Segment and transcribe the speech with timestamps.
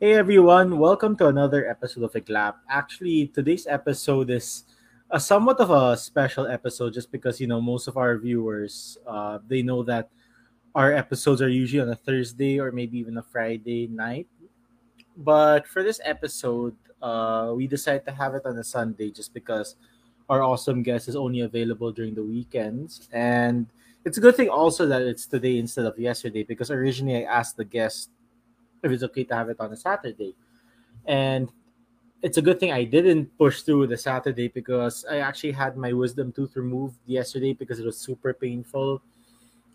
[0.00, 2.54] Hey everyone, welcome to another episode of Iglap.
[2.70, 4.64] Actually, today's episode is
[5.10, 9.40] a somewhat of a special episode just because you know most of our viewers uh,
[9.46, 10.08] they know that
[10.74, 14.26] our episodes are usually on a Thursday or maybe even a Friday night.
[15.18, 19.76] But for this episode, uh, we decided to have it on a Sunday just because
[20.30, 23.06] our awesome guest is only available during the weekends.
[23.12, 23.66] And
[24.06, 27.58] it's a good thing also that it's today instead of yesterday because originally I asked
[27.58, 28.08] the guest
[28.82, 30.34] if it's okay to have it on a Saturday.
[31.06, 31.50] And
[32.22, 35.92] it's a good thing I didn't push through the Saturday because I actually had my
[35.92, 39.02] wisdom tooth removed yesterday because it was super painful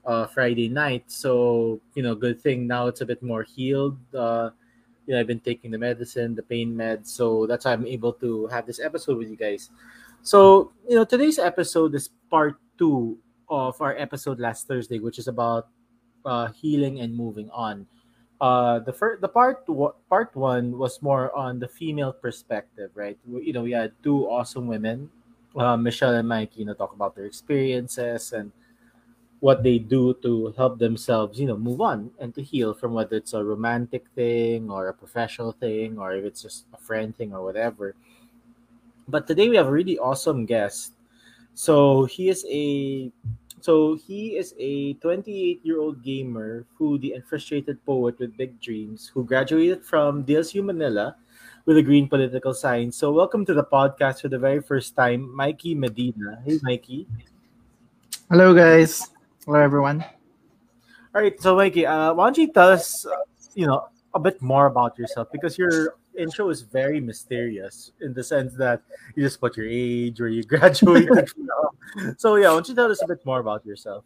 [0.05, 1.05] uh, Friday night.
[1.07, 3.97] So, you know, good thing now it's a bit more healed.
[4.13, 4.51] Uh,
[5.07, 7.07] you know, I've been taking the medicine, the pain meds.
[7.07, 9.69] So that's why I'm able to have this episode with you guys.
[10.21, 13.17] So, you know, today's episode is part two
[13.49, 15.67] of our episode last Thursday, which is about
[16.25, 17.85] uh, healing and moving on.
[18.41, 19.65] Uh, the first, the part
[20.09, 23.17] part one was more on the female perspective, right?
[23.25, 25.09] You know, we had two awesome women,
[25.55, 26.57] uh, Michelle and Mike.
[26.57, 28.51] You know, talk about their experiences and
[29.39, 33.15] what they do to help themselves, you know, move on and to heal from whether
[33.15, 37.33] it's a romantic thing or a professional thing or if it's just a friend thing
[37.33, 37.95] or whatever.
[39.07, 40.93] But today we have a really awesome guest.
[41.53, 43.11] So he is a
[43.65, 49.09] so he is a 28 year old gamer, foodie, and frustrated poet with big dreams
[49.09, 51.15] who graduated from DSU Manila
[51.65, 52.95] with a green political science.
[52.95, 56.37] So welcome to the podcast for the very first time, Mikey Medina.
[56.45, 57.07] Hey, Mikey.
[58.29, 59.09] Hello, guys.
[59.47, 60.05] Hello, everyone.
[61.15, 63.17] All right, so Mikey, uh, why don't you tell us, uh,
[63.55, 68.23] you know, a bit more about yourself because your intro is very mysterious in the
[68.23, 68.81] sense that
[69.15, 71.29] you just put your age, where you graduated.
[72.17, 74.05] so yeah, why don't you tell us a bit more about yourself?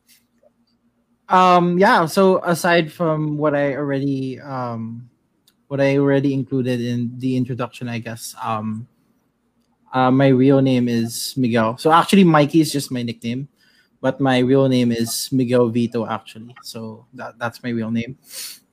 [1.29, 2.05] Um, yeah.
[2.07, 5.09] So aside from what I already um,
[5.67, 8.87] what I already included in the introduction, I guess um,
[9.93, 11.77] uh, my real name is Miguel.
[11.77, 13.47] So actually, Mikey is just my nickname,
[14.01, 16.07] but my real name is Miguel Vito.
[16.07, 18.17] Actually, so that that's my real name,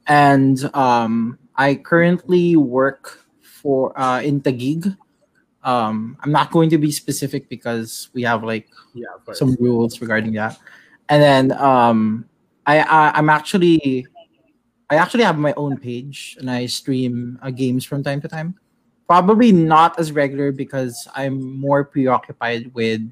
[0.06, 3.25] and um, I currently work
[3.66, 4.97] for uh, in Taguig.
[5.65, 10.34] Um, I'm not going to be specific because we have like yeah, some rules regarding
[10.34, 10.56] that.
[11.09, 12.28] And then um,
[12.65, 14.06] I, I I'm actually
[14.88, 18.54] I actually have my own page and I stream uh, games from time to time.
[19.09, 23.03] Probably not as regular because I'm more preoccupied with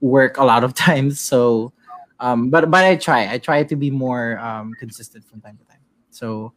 [0.00, 1.20] work a lot of times.
[1.20, 1.72] So,
[2.18, 3.30] um, but but I try.
[3.30, 5.82] I try to be more um, consistent from time to time.
[6.10, 6.52] So,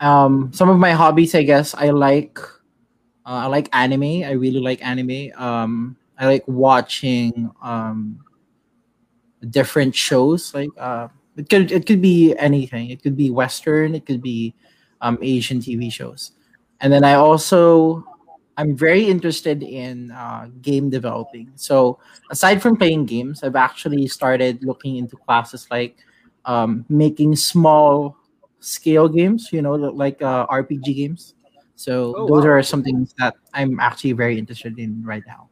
[0.00, 2.36] um, some of my hobbies, I guess, I like
[3.26, 4.24] uh, I like anime.
[4.24, 5.30] I really like anime.
[5.36, 8.20] Um, I like watching um,
[9.48, 10.54] different shows.
[10.54, 12.90] Like uh, it could it could be anything.
[12.90, 13.94] It could be Western.
[13.94, 14.54] It could be
[15.00, 16.32] um, Asian TV shows.
[16.80, 18.04] And then I also
[18.56, 21.52] I'm very interested in uh, game developing.
[21.56, 21.98] So
[22.30, 25.96] aside from playing games, I've actually started looking into classes like
[26.44, 28.16] um, making small
[28.60, 29.48] scale games.
[29.52, 31.34] You know, like uh, RPG games.
[31.80, 32.60] So oh, those wow.
[32.60, 35.48] are some things that I'm actually very interested in right now.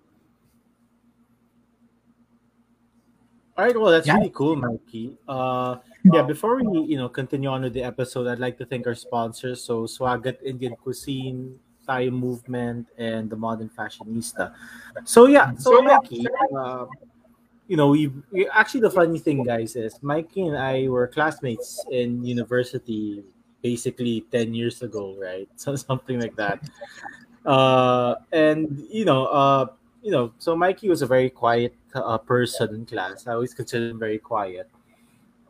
[3.57, 4.21] All right, well, that's yeah.
[4.21, 5.17] really cool, Mikey.
[5.27, 5.77] Uh,
[6.13, 8.95] yeah, before we you know continue on with the episode, I'd like to thank our
[8.95, 9.65] sponsors.
[9.65, 11.57] So Swagat Indian Cuisine,
[11.89, 14.53] Thai Movement, and the Modern Fashionista.
[15.09, 16.85] So yeah, so Mikey, uh,
[17.69, 21.81] you know, we, we actually the funny thing, guys, is Mikey and I were classmates
[21.91, 23.25] in university
[23.63, 25.49] basically 10 years ago, right?
[25.57, 26.61] So something like that.
[27.45, 29.67] Uh, and you know, uh,
[30.03, 33.27] you know, so Mikey was a very quiet uh, person in class.
[33.27, 34.69] I always considered him very quiet.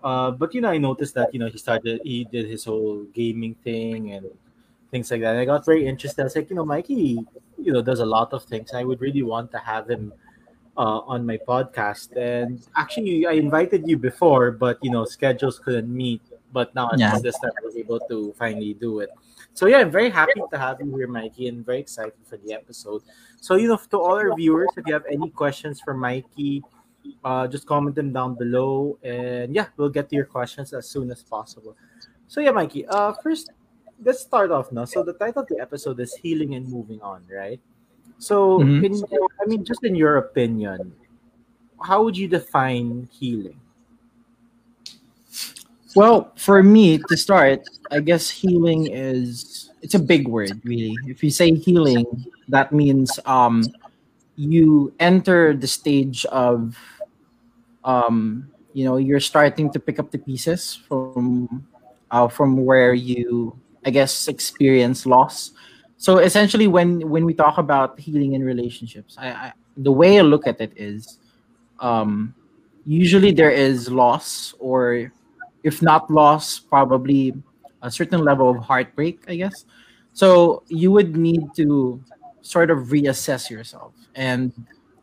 [0.03, 3.05] Uh, but you know, I noticed that you know he started, he did his whole
[3.13, 4.27] gaming thing and
[4.91, 5.33] things like that.
[5.33, 6.23] And I got very interested.
[6.23, 7.27] I was like, you know, Mikey,
[7.59, 8.73] you know, does a lot of things.
[8.73, 10.13] I would really want to have him
[10.77, 12.17] uh, on my podcast.
[12.17, 16.23] And actually, I invited you before, but you know, schedules couldn't meet
[16.53, 17.19] but now at yeah.
[17.19, 19.11] this time I was able to finally do it.
[19.55, 22.53] So yeah, I'm very happy to have you here, Mikey, and very excited for the
[22.53, 23.03] episode.
[23.41, 26.63] So you know, to all our viewers, if you have any questions for Mikey,
[27.25, 31.11] uh, just comment them down below, and yeah, we'll get to your questions as soon
[31.11, 31.77] as possible.
[32.29, 32.87] So yeah, Mikey.
[32.87, 33.51] Uh, first,
[34.05, 34.85] let's start off now.
[34.85, 37.61] So the title of the episode is "Healing and Moving On," right?
[38.19, 38.85] So, mm-hmm.
[38.85, 39.05] in,
[39.41, 40.93] I mean, just in your opinion,
[41.81, 43.61] how would you define healing?
[45.95, 50.97] Well, for me to start, I guess healing is it's a big word, really.
[51.07, 52.07] If you say healing,
[52.49, 53.65] that means um
[54.37, 56.77] you enter the stage of
[57.85, 61.67] um you know you're starting to pick up the pieces from
[62.11, 65.53] uh, from where you I guess, experience loss.
[65.97, 70.23] So essentially, when when we talk about healing in relationships, I, I the way I
[70.23, 71.19] look at it is,
[71.81, 72.35] um,
[72.85, 75.11] usually there is loss, or
[75.63, 77.35] if not loss, probably
[77.83, 79.65] a certain level of heartbreak, I guess.
[80.15, 82.03] So you would need to
[82.43, 84.53] sort of reassess yourself and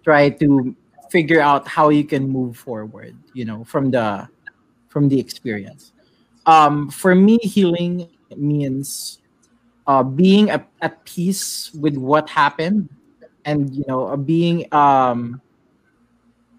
[0.03, 0.75] try to
[1.09, 4.27] figure out how you can move forward, you know, from the
[4.89, 5.91] from the experience.
[6.45, 9.19] Um, for me, healing means
[9.87, 12.89] uh, being at, at peace with what happened
[13.45, 15.41] and you know uh, being um,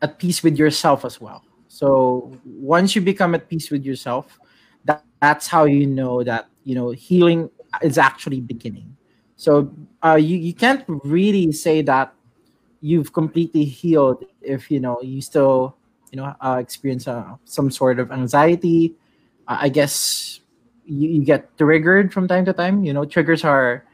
[0.01, 1.43] at peace with yourself as well
[1.77, 4.39] so once you become at peace with yourself
[4.85, 7.51] that, that's how you know that you know healing
[7.83, 8.97] is actually beginning
[9.37, 9.71] so
[10.05, 12.15] uh, you, you can't really say that
[12.81, 15.77] you've completely healed if you know you still
[16.13, 18.95] you know uh, experience uh, some sort of anxiety
[19.49, 20.41] uh, i guess
[20.87, 22.85] you, you get triggered from time to time.
[22.85, 23.85] You know, triggers are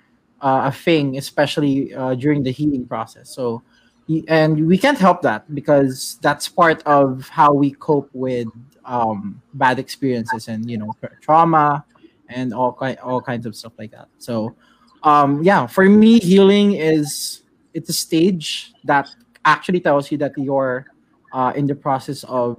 [0.41, 3.35] uh, a thing, especially uh, during the healing process.
[3.35, 3.63] So,
[4.29, 8.49] and we can't help that because that's part of how we cope with
[8.85, 11.85] um, bad experiences and you know trauma
[12.29, 14.09] and all kind all kinds of stuff like that.
[14.19, 14.55] So,
[15.03, 17.43] um, yeah, for me, healing is
[17.75, 19.09] it's a stage that
[19.45, 20.87] actually tells you that you're
[21.33, 22.59] uh, in the process of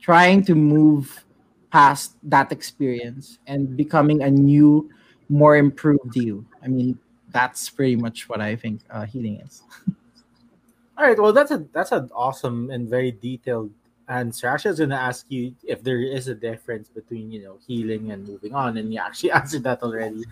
[0.00, 1.24] trying to move
[1.70, 4.88] past that experience and becoming a new,
[5.28, 6.46] more improved you.
[6.62, 6.98] I mean,
[7.30, 9.62] that's pretty much what I think uh, healing is.
[10.98, 11.18] All right.
[11.18, 13.70] Well, that's a that's an awesome and very detailed
[14.08, 14.48] answer.
[14.48, 18.10] Actually, I was gonna ask you if there is a difference between you know healing
[18.12, 20.24] and moving on, and you actually answered that already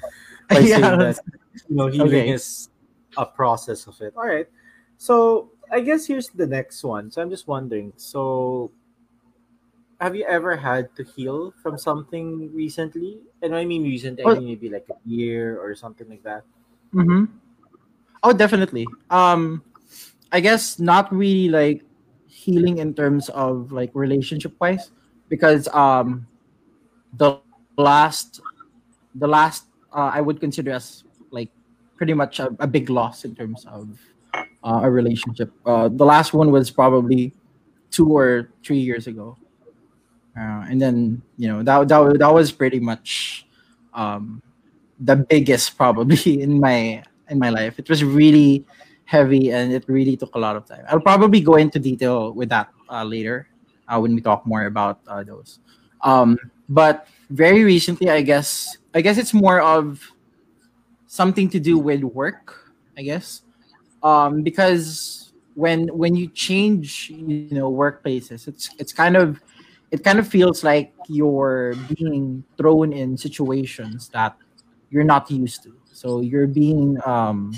[0.48, 1.18] by yeah, saying that
[1.68, 2.30] you know healing okay.
[2.30, 2.70] is
[3.16, 4.14] a process of it.
[4.16, 4.48] All right.
[4.96, 7.10] So I guess here's the next one.
[7.10, 7.92] So I'm just wondering.
[7.96, 8.70] So
[10.00, 13.20] have you ever had to heal from something recently?
[13.42, 16.44] And I mean recent, I mean maybe like a year or something like that.
[16.94, 17.24] Mm-hmm.
[18.22, 18.86] Oh, definitely.
[19.10, 19.62] Um,
[20.32, 21.84] I guess not really like
[22.26, 24.90] healing in terms of like relationship wise,
[25.28, 26.26] because um,
[27.14, 27.38] the
[27.76, 28.40] last,
[29.14, 31.50] the last uh, I would consider as like
[31.96, 33.98] pretty much a, a big loss in terms of
[34.34, 35.52] uh, a relationship.
[35.66, 37.34] Uh, the last one was probably
[37.90, 39.36] two or three years ago
[40.36, 43.46] uh, and then you know that, that that was pretty much
[43.92, 44.42] um,
[45.00, 47.78] the biggest probably in my in my life.
[47.78, 48.64] It was really
[49.04, 50.84] heavy and it really took a lot of time.
[50.88, 53.48] I'll probably go into detail with that uh, later
[53.88, 55.58] uh, when we talk more about uh, those.
[56.02, 56.38] Um,
[56.68, 60.00] but very recently, I guess I guess it's more of
[61.06, 62.72] something to do with work.
[62.96, 63.42] I guess
[64.04, 69.42] um, because when when you change you know workplaces, it's it's kind of
[69.90, 74.36] it kind of feels like you're being thrown in situations that
[74.94, 75.74] you're not used to.
[75.92, 77.52] So you're being um,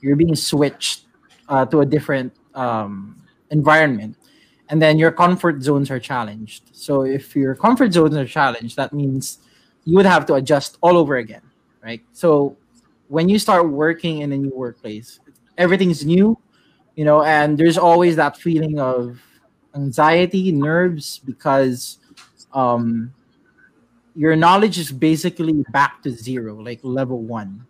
[0.00, 1.04] you're being switched
[1.48, 4.16] uh, to a different um, environment,
[4.70, 6.70] and then your comfort zones are challenged.
[6.72, 9.38] So if your comfort zones are challenged, that means
[9.84, 11.42] you would have to adjust all over again,
[11.84, 12.00] right?
[12.12, 12.56] So
[13.08, 15.20] when you start working in a new workplace,
[15.58, 16.38] everything's new,
[16.96, 19.20] you know, and there's always that feeling of
[19.74, 21.98] anxiety, nerves, because
[22.54, 23.12] um,
[24.14, 27.66] your knowledge is basically back to zero, like level one,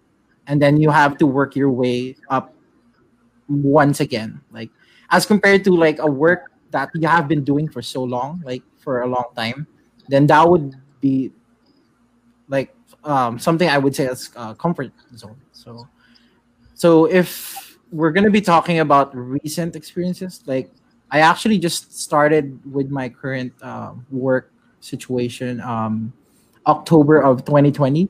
[0.46, 2.54] and then you have to work your way up
[3.48, 4.70] once again, like
[5.10, 8.62] as compared to like a work that you have been doing for so long, like
[8.78, 9.66] for a long time,
[10.08, 11.30] then that would be
[12.48, 12.74] like
[13.04, 15.36] um, something I would say as a comfort zone.
[15.52, 15.86] So,
[16.74, 20.70] so if we're gonna be talking about recent experiences, like
[21.10, 24.50] I actually just started with my current uh, work
[24.80, 26.12] situation um,
[26.66, 28.08] October of 2020,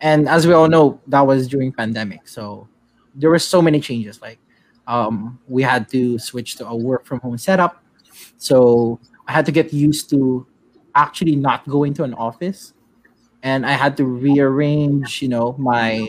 [0.00, 2.28] and as we all know, that was during pandemic.
[2.28, 2.68] So
[3.14, 4.20] there were so many changes.
[4.22, 4.38] Like
[4.86, 7.82] um, we had to switch to a work from home setup.
[8.36, 10.46] So I had to get used to
[10.94, 12.72] actually not going to an office,
[13.42, 16.08] and I had to rearrange, you know, my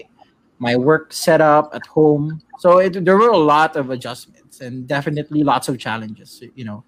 [0.60, 2.41] my work setup at home.
[2.60, 6.84] So it, there were a lot of adjustments and definitely lots of challenges, you know.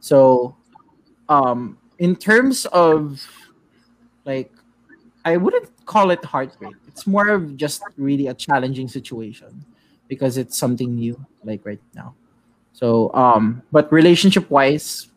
[0.00, 0.56] So
[1.28, 3.26] um, in terms of
[4.26, 4.52] like,
[5.24, 6.74] I wouldn't call it heartbreak.
[6.88, 9.64] It's more of just really a challenging situation
[10.08, 12.14] because it's something new, like right now.
[12.74, 15.08] So, um, but relationship wise,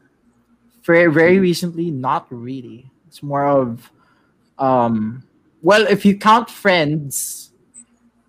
[0.83, 2.89] very very recently, not really.
[3.07, 3.91] It's more of,
[4.57, 5.23] um,
[5.61, 7.49] well, if you count friends,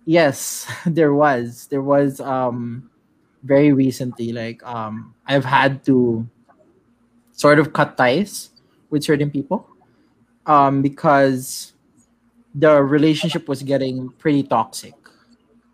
[0.05, 2.89] yes there was there was um
[3.43, 6.27] very recently like um i've had to
[7.31, 8.51] sort of cut ties
[8.89, 9.67] with certain people
[10.45, 11.73] um because
[12.55, 14.95] the relationship was getting pretty toxic.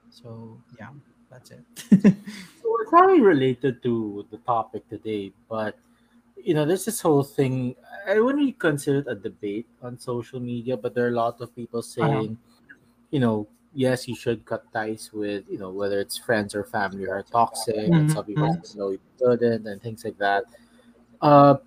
[0.09, 0.89] So yeah,
[1.29, 1.63] that's it.
[2.61, 5.77] So it's probably related to the topic today, but
[6.35, 7.75] you know, there's this whole thing.
[8.07, 11.41] I wouldn't really consider it a debate on social media, but there are a lot
[11.41, 12.23] of people uh-huh.
[12.23, 12.37] saying,
[13.11, 17.07] you know, yes, you should cut ties with, you know, whether it's friends or family
[17.07, 18.65] are toxic, and some people Mhm.
[18.65, 20.43] say no, you shouldn't, and things like that.
[21.21, 21.57] Uh,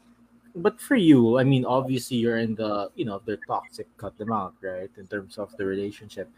[0.55, 4.33] but for you, I mean, obviously you're in the, you know, they're toxic, cut them
[4.33, 4.91] out, right?
[4.97, 6.29] In terms of the relationship.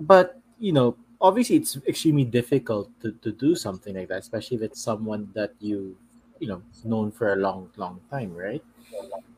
[0.00, 4.62] But, you know, obviously it's extremely difficult to, to do something like that, especially if
[4.62, 5.96] it's someone that you,
[6.40, 8.62] you know, known for a long, long time, right?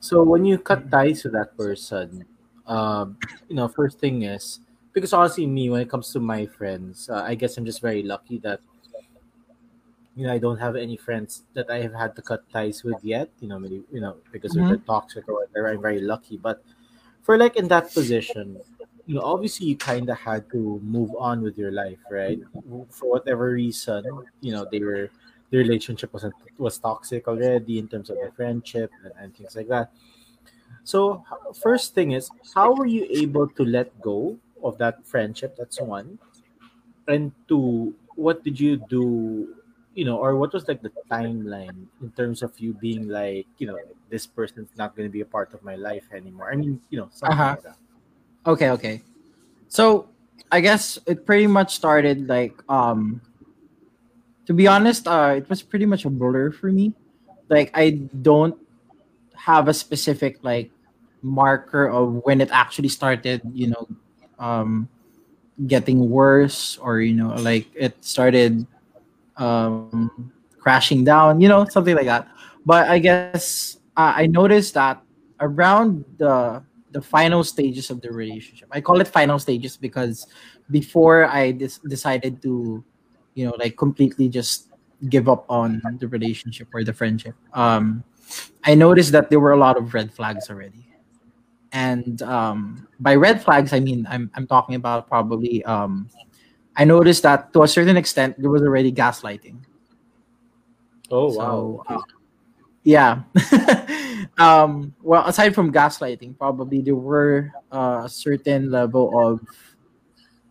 [0.00, 2.24] So when you cut ties with that person,
[2.66, 3.16] um,
[3.48, 4.60] you know, first thing is
[4.92, 8.02] because honestly, me when it comes to my friends, uh, I guess I'm just very
[8.02, 8.60] lucky that
[10.16, 13.04] you know I don't have any friends that I have had to cut ties with
[13.04, 13.30] yet.
[13.40, 14.68] You know, maybe you know because of Mhm.
[14.68, 15.68] the toxic or whatever.
[15.68, 16.62] I'm very lucky, but
[17.22, 18.60] for like in that position,
[19.06, 22.40] you know, obviously you kind of had to move on with your life, right?
[22.90, 25.10] For whatever reason, you know, they were
[25.50, 26.26] the relationship was
[26.58, 29.92] was toxic already in terms of the friendship and, and things like that.
[30.84, 35.56] So first thing is, how were you able to let go of that friendship?
[35.58, 36.18] That's one,
[37.08, 39.56] and two, what did you do?
[39.94, 43.66] You know, or what was like the timeline in terms of you being like, you
[43.66, 43.78] know,
[44.10, 46.50] this person's not going to be a part of my life anymore.
[46.52, 47.54] I mean, you know, something Uh-huh.
[47.54, 47.76] like that.
[48.46, 49.02] Okay, okay.
[49.68, 50.08] So
[50.50, 53.20] I guess it pretty much started like um
[54.46, 56.92] to be honest, uh it was pretty much a blur for me.
[57.48, 57.90] Like I
[58.22, 58.56] don't
[59.36, 60.70] have a specific like
[61.22, 63.88] marker of when it actually started, you know,
[64.38, 64.88] um
[65.66, 68.66] getting worse or you know like it started
[69.36, 72.28] um crashing down, you know, something like that.
[72.64, 75.02] But I guess uh, I noticed that
[75.40, 78.68] around the the final stages of the relationship.
[78.70, 80.26] I call it final stages because
[80.70, 82.82] before I dis- decided to,
[83.34, 84.70] you know, like completely just
[85.10, 87.34] give up on the relationship or the friendship.
[87.52, 88.04] Um,
[88.64, 90.86] I noticed that there were a lot of red flags already.
[91.72, 96.08] And um, by red flags, I mean I'm I'm talking about probably um,
[96.76, 99.58] I noticed that to a certain extent there was already gaslighting.
[101.10, 101.32] Oh wow.
[101.34, 102.00] So uh,
[102.84, 103.22] yeah.
[104.38, 109.40] um, well, aside from gaslighting, probably there were uh, a certain level of,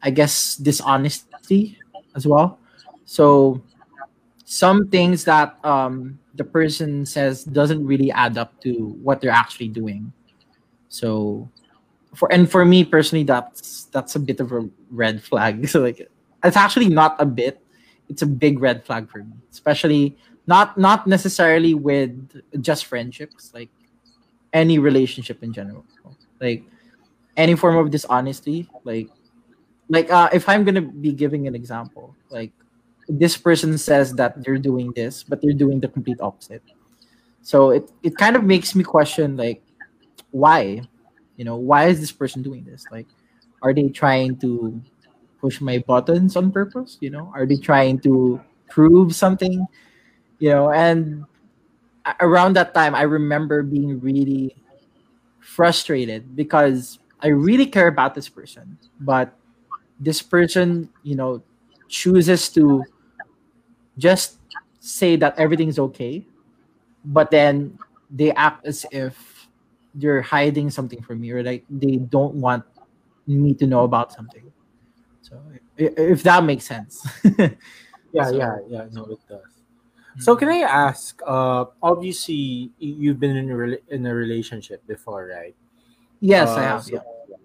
[0.01, 1.77] I guess, dishonesty
[2.15, 2.59] as well.
[3.05, 3.61] So
[4.45, 9.67] some things that um, the person says doesn't really add up to what they're actually
[9.69, 10.11] doing.
[10.89, 11.49] So
[12.15, 15.67] for and for me personally, that's that's a bit of a red flag.
[15.73, 16.09] So like,
[16.43, 17.61] it's actually not a bit;
[18.09, 23.69] it's a big red flag for me, especially not not necessarily with just friendships, like
[24.51, 25.85] any relationship in general.
[26.39, 26.63] Like
[27.37, 29.07] any form of dishonesty, like
[29.89, 32.51] like uh, if I'm gonna be giving an example, like
[33.07, 36.63] this person says that they're doing this, but they're doing the complete opposite.
[37.41, 39.61] So it it kind of makes me question like
[40.31, 40.81] why,
[41.37, 42.85] you know, why is this person doing this?
[42.91, 43.07] Like,
[43.61, 44.81] are they trying to
[45.43, 46.97] push my buttons on purpose?
[47.03, 48.39] You know, are they trying to
[48.71, 49.67] prove something?
[50.39, 51.25] You know, and
[52.23, 54.55] around that time, I remember being really
[55.43, 59.35] frustrated because I really care about this person, but
[59.99, 61.43] this person, you know,
[61.91, 62.83] chooses to
[63.97, 64.39] just
[64.79, 66.25] say that everything's okay,
[67.03, 67.77] but then
[68.09, 69.47] they act as if
[69.93, 72.63] they're hiding something from me or like they don't want
[73.27, 74.51] me to know about something.
[75.23, 75.39] So
[75.79, 76.99] i- if that makes sense.
[77.23, 77.55] Yeah,
[78.13, 78.85] yeah, so yeah.
[78.91, 79.47] No, it does.
[80.19, 81.17] So can I ask?
[81.25, 85.55] Uh, obviously you've been in a rela- in a relationship before, right?
[86.19, 86.83] yes, I Uh, have.
[86.83, 87.39] so Yeah.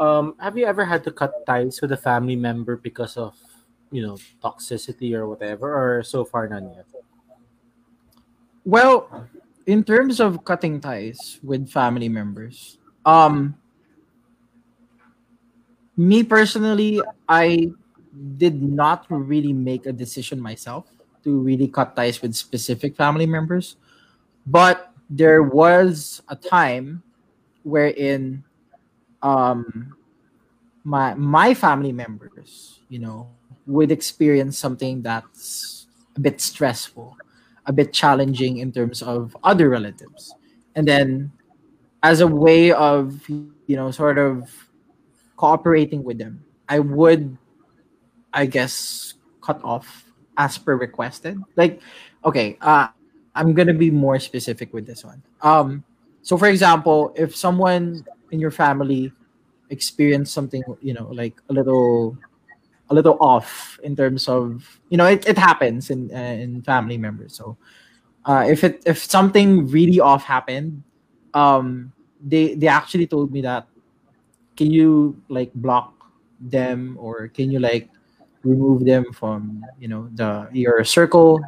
[0.00, 3.36] um, have you ever had to cut ties with a family member because of
[3.92, 6.88] you know toxicity or whatever, or so far none yet?
[8.64, 9.08] Well,
[9.66, 13.54] in terms of cutting ties with family members, um,
[15.98, 17.70] me personally, I
[18.38, 20.86] did not really make a decision myself
[21.24, 23.76] to really cut ties with specific family members,
[24.46, 27.02] but there was a time
[27.64, 28.44] wherein
[29.22, 29.94] um
[30.84, 33.28] my my family members, you know,
[33.66, 35.86] would experience something that's
[36.16, 37.16] a bit stressful,
[37.66, 40.34] a bit challenging in terms of other relatives.
[40.76, 41.32] And then
[42.02, 44.67] as a way of, you know, sort of
[45.38, 47.38] cooperating with them, I would,
[48.34, 50.04] I guess, cut off
[50.36, 51.40] as per requested.
[51.56, 51.80] Like,
[52.26, 52.88] okay, uh,
[53.34, 55.22] I'm gonna be more specific with this one.
[55.40, 55.84] Um,
[56.20, 59.12] so for example, if someone in your family
[59.70, 62.16] experienced something you know like a little
[62.90, 66.96] a little off in terms of you know it, it happens in uh, in family
[66.96, 67.56] members so
[68.24, 70.82] uh, if it if something really off happened
[71.34, 71.92] um
[72.24, 73.66] they they actually told me that
[74.58, 75.94] can you like block
[76.40, 77.88] them or can you like
[78.42, 81.40] remove them from you know the your circle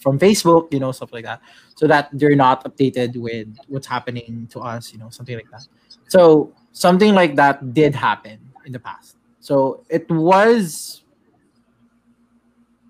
[0.00, 1.40] from facebook you know stuff like that
[1.74, 5.66] so that they're not updated with what's happening to us you know something like that?
[6.08, 9.16] So something like that did happen in the past.
[9.40, 11.02] So it was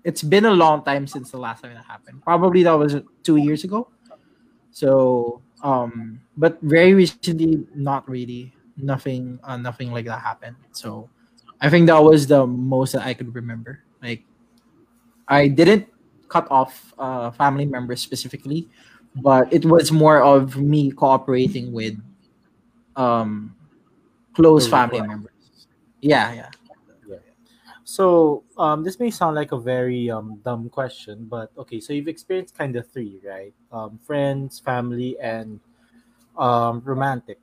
[0.03, 2.21] it's been a long time since the last time that happened.
[2.23, 3.89] Probably that was two years ago.
[4.71, 11.09] So um but very recently not really nothing uh, nothing like that happened so
[11.63, 13.79] I think that was the most that I could remember.
[14.01, 14.25] Like,
[15.29, 15.87] I didn't
[16.27, 18.67] cut off uh, family members specifically,
[19.15, 21.95] but it was more of me cooperating with
[22.97, 23.55] um,
[24.33, 25.31] close family members.
[26.01, 26.49] Yeah, yeah.
[27.85, 31.79] So um, this may sound like a very um, dumb question, but okay.
[31.79, 33.53] So you've experienced kind of three, right?
[33.71, 35.61] Um, friends, family, and
[36.37, 37.39] um, romantic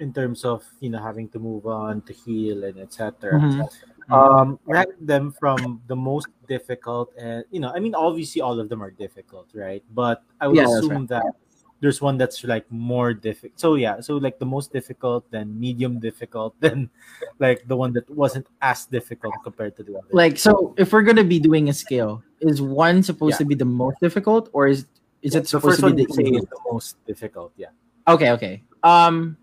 [0.00, 4.12] in terms of you know having to move on to heal and etc mm-hmm.
[4.12, 8.68] um rank them from the most difficult and you know i mean obviously all of
[8.68, 9.82] them are difficult right?
[9.94, 11.08] But i would yeah, assume right.
[11.08, 11.34] that
[11.80, 15.98] there's one that's like more difficult so yeah so like the most difficult then medium
[15.98, 16.90] difficult then
[17.38, 20.08] like the one that wasn't as difficult compared to the other.
[20.10, 23.38] Like so if we're gonna be doing a scale is one supposed yeah.
[23.38, 24.86] to be the most difficult or is
[25.22, 27.68] is it supposed to be the, the most difficult yeah.
[28.06, 28.62] Okay okay.
[28.82, 29.36] Um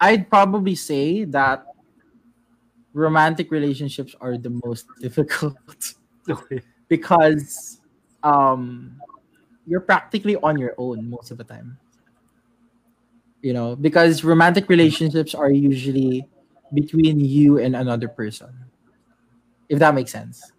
[0.00, 1.66] I'd probably say that
[2.92, 5.56] romantic relationships are the most difficult.
[6.88, 7.80] Because
[8.22, 8.96] um
[9.66, 11.78] you're practically on your own most of the time.
[13.42, 16.26] You know because romantic relationships are usually
[16.74, 18.50] between you and another person
[19.68, 20.52] if that makes sense.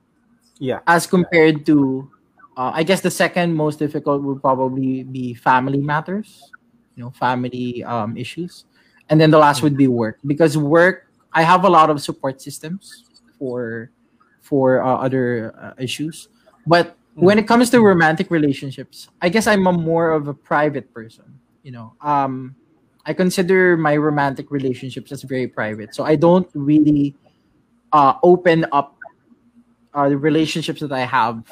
[0.60, 0.80] Yeah.
[0.88, 2.12] As compared to
[2.58, 6.54] uh, i guess the second most difficult would probably be family matters
[6.96, 8.67] you know family um, issues
[9.10, 10.20] and then the last would be work.
[10.26, 13.04] Because work i have a lot of support systems
[13.38, 13.92] for
[14.42, 16.30] for uh, other uh, issues.
[16.66, 20.94] But when it comes to romantic relationships i guess i'm a more of a private
[20.94, 21.26] person
[21.64, 21.94] you know.
[22.02, 22.56] Um
[23.06, 25.96] i consider my romantic relationships as very private.
[25.96, 27.16] So i don't really
[27.92, 28.96] uh open up
[29.94, 31.44] uh, the relationships that i have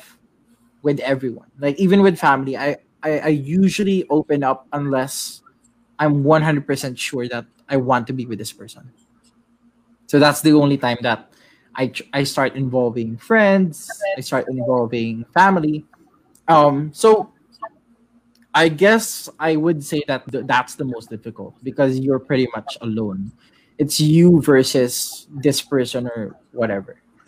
[0.84, 1.50] with everyone.
[1.60, 5.42] Like even with family i i, I usually open up unless
[6.00, 8.92] I'm 100% sure that I want to be with this person.
[10.08, 11.32] So that's the only time that
[11.76, 15.86] I I start involving friends, I start involving family.
[16.48, 17.32] Um so
[18.54, 22.78] I guess I would say that th- that's the most difficult because you're pretty much
[22.82, 23.32] alone.
[23.78, 27.02] It's you versus this person or whatever.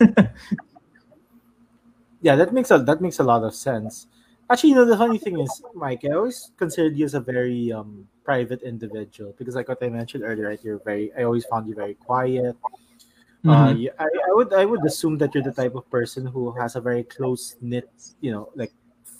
[2.22, 4.06] yeah, that makes a that makes a lot of sense.
[4.50, 7.70] Actually, you know, the funny thing is, Mike, I always considered you as a very
[7.70, 10.60] um, private individual because, like what I mentioned earlier, right?
[10.62, 11.12] You're very.
[11.18, 12.56] I always found you very quiet.
[12.64, 13.50] Uh, mm-hmm.
[13.50, 16.50] Uh, you, I, I would I would assume that you're the type of person who
[16.52, 18.72] has a very close knit, you know, like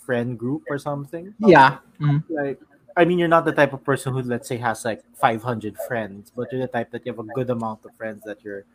[0.09, 1.35] friend group or something.
[1.37, 1.77] Yeah.
[2.01, 2.33] Mm-hmm.
[2.33, 2.59] Like,
[2.97, 6.33] I mean, you're not the type of person who, let's say, has like 500 friends,
[6.35, 8.65] but you're the type that you have a good amount of friends that you're,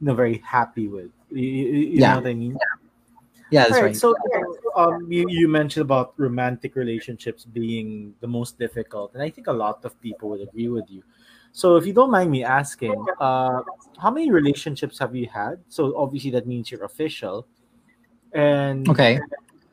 [0.00, 1.10] you know, very happy with.
[1.30, 2.12] You, you, you yeah.
[2.12, 2.52] know what I mean?
[2.52, 2.81] Yeah.
[3.52, 3.82] Yeah, that's right.
[3.82, 3.96] right.
[3.96, 4.16] So,
[4.74, 9.52] um, you, you mentioned about romantic relationships being the most difficult, and I think a
[9.52, 11.02] lot of people would agree with you.
[11.52, 13.60] So, if you don't mind me asking, uh,
[14.00, 15.60] how many relationships have you had?
[15.68, 17.46] So, obviously, that means you're official.
[18.32, 19.20] And okay,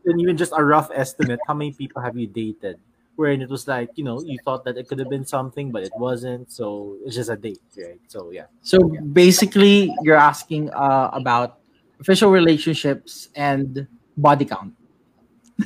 [0.06, 2.80] and even just a rough estimate, how many people have you dated?
[3.16, 5.84] Wherein it was like, you know, you thought that it could have been something, but
[5.84, 6.52] it wasn't.
[6.52, 8.00] So it's just a date, right?
[8.08, 8.48] So yeah.
[8.62, 8.80] So
[9.14, 11.59] basically, you're asking uh, about
[12.00, 14.74] official relationships and body count.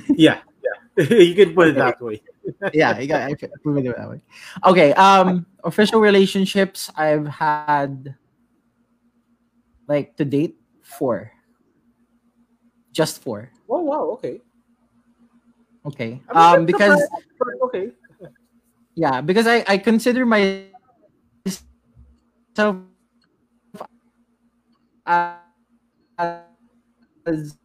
[0.10, 2.22] yeah, yeah, you can put it that way.
[2.74, 3.30] yeah, you got
[3.64, 4.22] put it that way.
[4.66, 8.16] Okay, um, official relationships I've had
[9.88, 11.32] like to date four,
[12.92, 13.52] just four.
[13.70, 14.42] Oh wow, okay.
[15.86, 17.08] Okay, I mean, um, because
[17.64, 17.92] okay,
[18.96, 20.64] yeah, because I I consider myself.
[25.06, 25.43] Uh,
[27.26, 27.58] as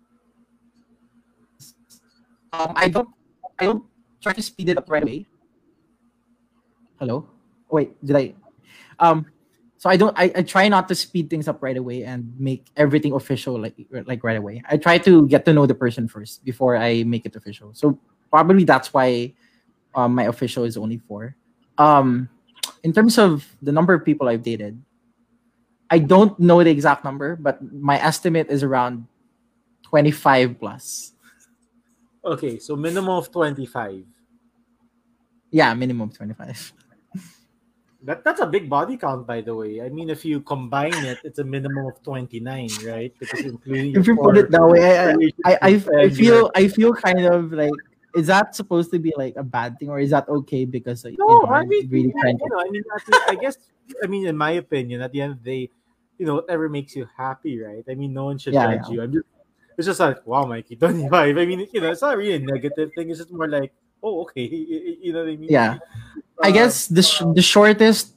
[2.53, 3.09] um, I don't
[3.59, 3.85] I don't
[4.23, 5.27] try to speed it up right away.
[6.99, 7.29] Hello?
[7.71, 8.35] Wait, did I
[8.99, 9.27] um
[9.77, 12.67] so I don't I, I try not to speed things up right away and make
[12.77, 14.63] everything official like like right away.
[14.69, 17.75] I try to get to know the person first before I make it official.
[17.75, 17.99] So
[18.31, 19.35] probably that's why
[19.95, 21.37] um, my official is only four.
[21.79, 22.29] Um
[22.83, 24.81] in terms of the number of people I've dated,
[25.91, 29.07] I don't know the exact number, but my estimate is around
[29.85, 31.13] 25 plus.
[32.25, 34.05] Okay, so minimum of 25.
[35.51, 36.73] Yeah, minimum 25.
[38.05, 39.81] That that's a big body count, by the way.
[39.83, 43.13] I mean, if you combine it, it's a minimum of 29, right?
[43.19, 46.69] Because including If you put it that way, I, I, I, I, I feel I
[46.69, 47.73] feel kind of like
[48.15, 51.09] is that supposed to be like a bad thing or is that okay because uh,
[51.09, 53.57] you No, know, I mean, really yeah, you know, I mean, the- I guess,
[54.03, 55.73] I mean, in my opinion, at the end of the day,
[56.19, 57.85] you know, whatever makes you happy, right?
[57.89, 58.95] I mean, no one should Yeah, judge yeah.
[58.95, 59.03] you.
[59.03, 59.27] I'm just,
[59.77, 61.39] it's just like, wow, Mikey, 25.
[61.39, 63.11] I mean, you know, it's not really a negative thing.
[63.11, 64.43] It's just more like, oh, okay,
[65.03, 65.51] you know what I mean?
[65.51, 65.79] Yeah.
[66.43, 68.15] I Uh, guess the sh- the shortest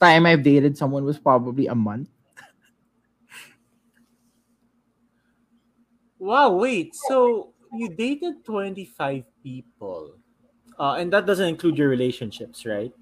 [0.00, 2.08] time I've dated someone was probably a month.
[6.18, 6.94] Wow, wait.
[6.94, 10.14] So you dated 25 people,
[10.78, 12.92] uh, and that doesn't include your relationships, right?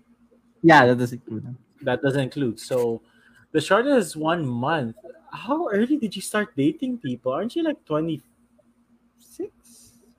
[0.62, 1.58] Yeah, that doesn't include them.
[1.82, 2.60] That doesn't include.
[2.60, 3.02] So
[3.52, 4.96] the shortest is one month.
[5.32, 7.32] How early did you start dating people?
[7.32, 8.22] Aren't you like 26?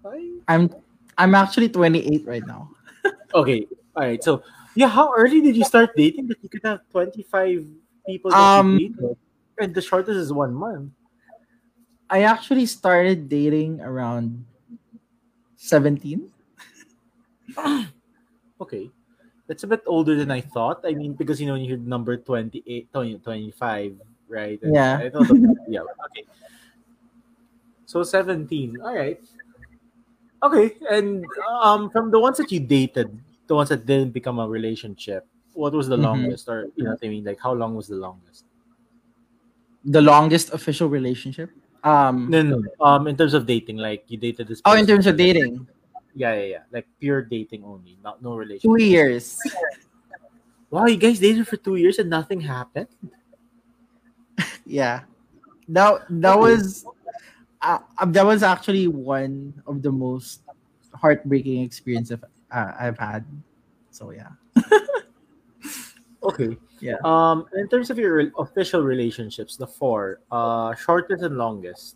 [0.02, 0.22] Five?
[0.48, 0.70] I'm
[1.18, 2.70] I'm actually 28 right now.
[3.34, 3.66] Okay.
[3.96, 4.24] All right.
[4.24, 4.44] So
[4.76, 7.66] yeah, how early did you start dating that you could have 25
[8.06, 8.80] people Um?
[9.58, 10.92] And the shortest is one month.
[12.10, 14.46] I actually started dating around
[15.58, 16.32] 17.
[18.62, 18.90] Okay.
[19.48, 20.82] That's a bit older than I thought.
[20.86, 23.96] I mean, because you know, when you hear the number 28, 20, 25,
[24.30, 24.62] right?
[24.64, 24.98] And Yeah.
[25.04, 25.38] I thought, of-
[25.68, 25.82] yeah.
[25.84, 26.24] Okay.
[27.86, 28.80] So 17.
[28.82, 29.20] All right.
[30.42, 30.76] Okay.
[30.90, 31.26] And
[31.62, 35.74] um, from the ones that you dated, the ones that didn't become a relationship, what
[35.74, 36.04] was the Mhm.
[36.04, 36.50] longest?
[36.50, 37.24] Or, you know what I mean?
[37.24, 38.46] Like, how long was the longest?
[39.86, 41.52] The longest official relationship.
[41.84, 42.58] Um No, no.
[42.60, 42.72] no.
[42.80, 44.62] Um, in terms of dating, like you dated this.
[44.66, 45.68] Oh, in terms of dating,
[46.16, 46.64] Yeah, yeah, yeah.
[46.72, 48.80] Like pure dating only, not no two relationship.
[48.80, 49.40] years.
[50.70, 52.88] Wow, you guys dated for two years and nothing happened.
[54.66, 55.04] Yeah,
[55.68, 56.40] that that Okay.
[56.40, 56.86] was
[57.62, 60.42] uh, uh, that was actually one of the most
[60.96, 62.18] heartbreaking experiences
[62.50, 63.26] uh, I've had.
[63.92, 64.32] So yeah,
[66.24, 66.58] Okay.
[66.84, 67.00] Yeah.
[67.08, 71.96] Um, in terms of your official relationships, the four, uh, shortest and longest.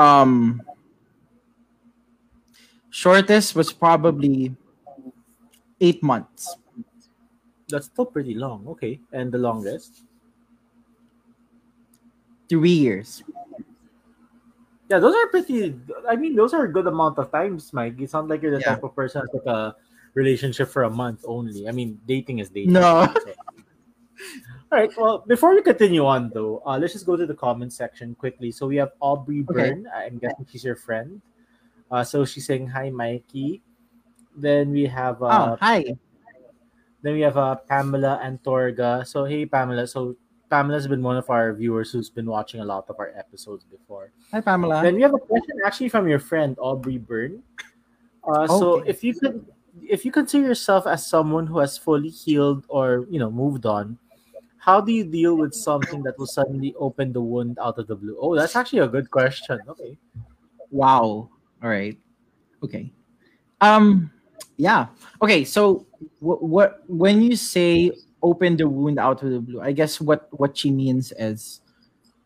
[0.00, 0.62] um,
[2.88, 4.56] shortest was probably
[5.78, 6.56] eight months.
[7.68, 8.64] That's still pretty long.
[8.74, 10.02] Okay, and the longest.
[12.48, 13.22] Three years.
[14.88, 15.78] Yeah, those are pretty.
[16.08, 18.00] I mean, those are a good amount of times, Mike.
[18.00, 18.80] It sounds like you're the Yeah.
[18.80, 19.76] type of person that's like a
[20.14, 21.68] relationship for a month only.
[21.68, 22.72] I mean, dating is dating.
[22.72, 23.06] No.
[23.24, 23.32] So-
[24.72, 24.90] All right.
[24.96, 28.50] Well, before we continue on, though, uh, let's just go to the comment section quickly.
[28.50, 29.70] So we have Aubrey Okay.
[29.70, 29.86] Byrne.
[29.94, 31.20] I'm guessing she's your friend.
[31.90, 33.60] Uh, so she's saying hi, Mikey.
[34.36, 35.84] Then we have uh, oh, hi.
[37.02, 39.06] then we have uh, Pamela Antorga.
[39.06, 39.86] So hey, Pamela.
[39.86, 40.16] So
[40.50, 44.10] Pamela's been one of our viewers who's been watching a lot of our episodes before.
[44.32, 44.82] Hi, Pamela.
[44.82, 47.42] Then we have a question actually from your friend Aubrey Byrne.
[48.26, 49.44] Uh, So if you could,
[49.82, 53.98] if you consider yourself as someone who has fully healed or you know moved on,
[54.58, 57.96] how do you deal with something that will suddenly open the wound out of the
[57.96, 58.16] blue?
[58.20, 59.60] Oh, that's actually a good question.
[59.68, 59.98] Okay.
[60.70, 61.28] Wow.
[61.62, 61.98] All right.
[62.62, 62.92] Okay.
[63.60, 64.10] Um.
[64.56, 64.86] Yeah.
[65.20, 65.44] Okay.
[65.44, 65.86] So,
[66.20, 70.28] what, what when you say open the wound out of the blue, I guess what
[70.32, 71.60] what she means is,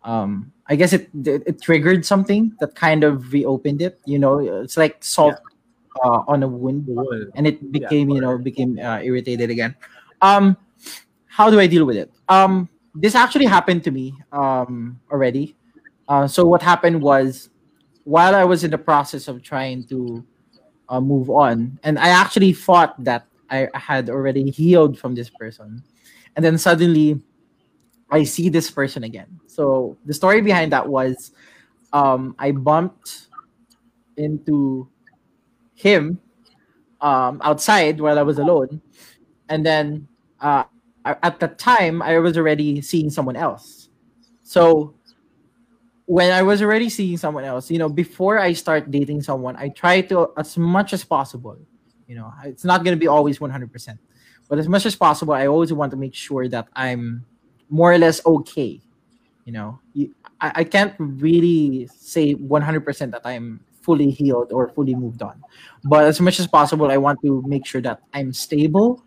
[0.05, 4.01] um, I guess it it, it triggered something that kind of reopened it.
[4.05, 5.41] You know, it's like salt
[6.05, 6.89] uh, on a wound,
[7.35, 9.75] and it Yeah, became you know became uh, irritated again.
[10.21, 10.57] Um,
[11.27, 12.11] how do I deal with it?
[12.29, 15.57] Um, this actually happened to me um already.
[16.09, 17.51] Uh, so what happened was
[18.05, 20.25] while I was in the process of trying to
[20.89, 25.83] uh, move on, and I actually thought that I had already healed from this person,
[26.37, 27.21] and then suddenly
[28.11, 29.41] I see this person again.
[29.47, 31.33] So the story behind that was
[31.93, 33.29] um, I bumped
[34.17, 34.89] into
[35.79, 36.19] him
[37.01, 38.83] um, outside while I was alone,
[39.49, 40.09] and then
[40.43, 40.65] uh,
[41.07, 43.89] at the time I was already seeing someone else.
[44.43, 44.95] So
[46.07, 49.69] when I was already seeing someone else, you know, before I start dating someone, I
[49.69, 51.57] try to as much as possible.
[52.09, 54.01] You know, it's not going to be always one hundred percent,
[54.49, 57.25] but as much as possible, I always want to make sure that I'm
[57.71, 58.81] more or less okay.
[59.45, 59.79] You know,
[60.41, 65.25] I, I can't really say one hundred percent that I'm fully healed or fully moved
[65.25, 65.41] on,
[65.89, 69.01] but as much as possible, I want to make sure that I'm stable.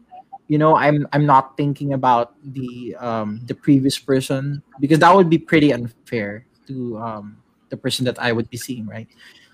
[0.50, 5.30] You know, I'm I'm not thinking about the um, the previous person because that would
[5.30, 7.38] be pretty unfair to um,
[7.70, 9.08] the person that I would be seeing, right?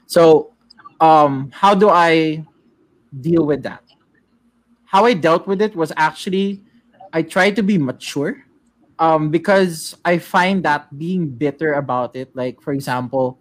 [0.08, 0.56] So,
[1.04, 2.48] um, how do I
[3.22, 3.84] deal with that?
[4.86, 6.64] How I dealt with it was actually
[7.12, 8.46] I tried to be mature
[9.00, 13.40] um, because I find that being bitter about it, like for example,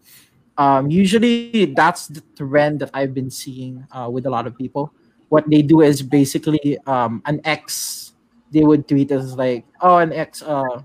[0.58, 4.92] um, usually that's the trend that I've been seeing uh, with a lot of people.
[5.28, 8.14] What they do is basically um, an ex.
[8.52, 10.42] They would tweet as like, "Oh, an ex.
[10.42, 10.82] Uh,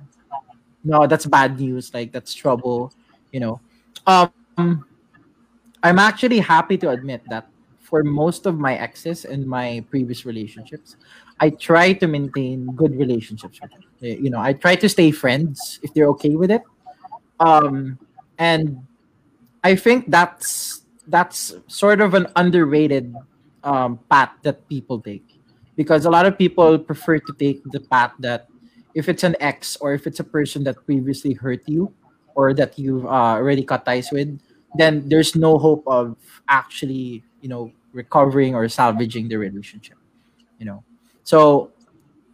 [0.84, 1.94] no, that's bad news.
[1.94, 2.92] Like that's trouble."
[3.32, 3.62] You know.
[4.08, 4.86] Um,
[5.84, 7.48] I'm actually happy to admit that
[7.80, 10.96] for most of my exes in my previous relationships,
[11.40, 13.84] I try to maintain good relationships with them.
[14.00, 16.62] You know, I try to stay friends if they're okay with it.
[17.40, 17.98] Um,
[18.38, 18.86] and
[19.64, 23.14] I think that's that's sort of an underrated
[23.64, 25.40] um, path that people take
[25.76, 28.48] because a lot of people prefer to take the path that
[28.94, 31.94] if it's an ex or if it's a person that previously hurt you
[32.36, 34.40] or that you've uh, already cut ties with,
[34.76, 39.98] then there's no hope of actually you know recovering or salvaging the relationship.
[40.60, 40.84] You know,
[41.24, 41.72] so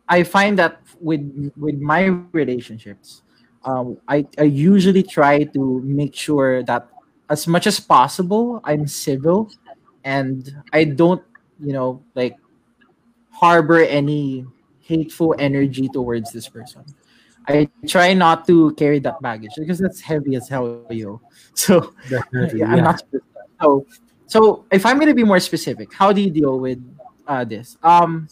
[0.07, 3.21] I find that with with my relationships,
[3.65, 6.87] um, I I usually try to make sure that
[7.29, 9.51] as much as possible i'm civil
[10.03, 11.21] and i don't
[11.59, 12.35] you know like
[13.31, 14.45] harbor any
[14.87, 16.83] hateful energy towards this person.
[17.47, 21.21] I try not to carry that baggage because that's heavy as hell yo.
[21.53, 23.01] So Definitely, yeah, i'm not
[23.61, 23.85] so
[24.27, 26.79] so if i'm going to be more specific how do you deal with
[27.27, 27.77] uh, this?
[27.83, 28.27] Um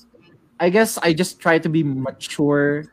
[0.59, 2.85] i guess i just try to be mature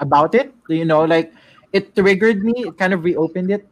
[0.00, 0.54] about it.
[0.68, 1.32] You know like
[1.72, 3.68] it triggered me it kind of reopened it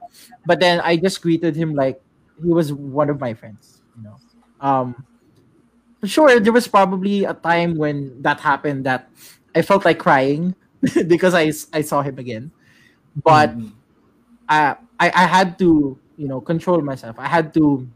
[0.46, 2.00] but then I just greeted him like
[2.42, 3.82] he was one of my friends.
[3.96, 4.20] You know,
[4.60, 4.94] um,
[6.00, 9.08] for sure there was probably a time when that happened that
[9.54, 10.54] I felt like crying
[11.08, 12.52] because I I saw him again,
[13.24, 13.72] but Mhm.
[14.48, 17.18] I, I I had to you know control myself.
[17.18, 17.88] I had to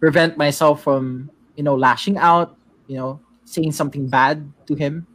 [0.00, 5.06] prevent myself from you know lashing out, you know, saying something bad to him,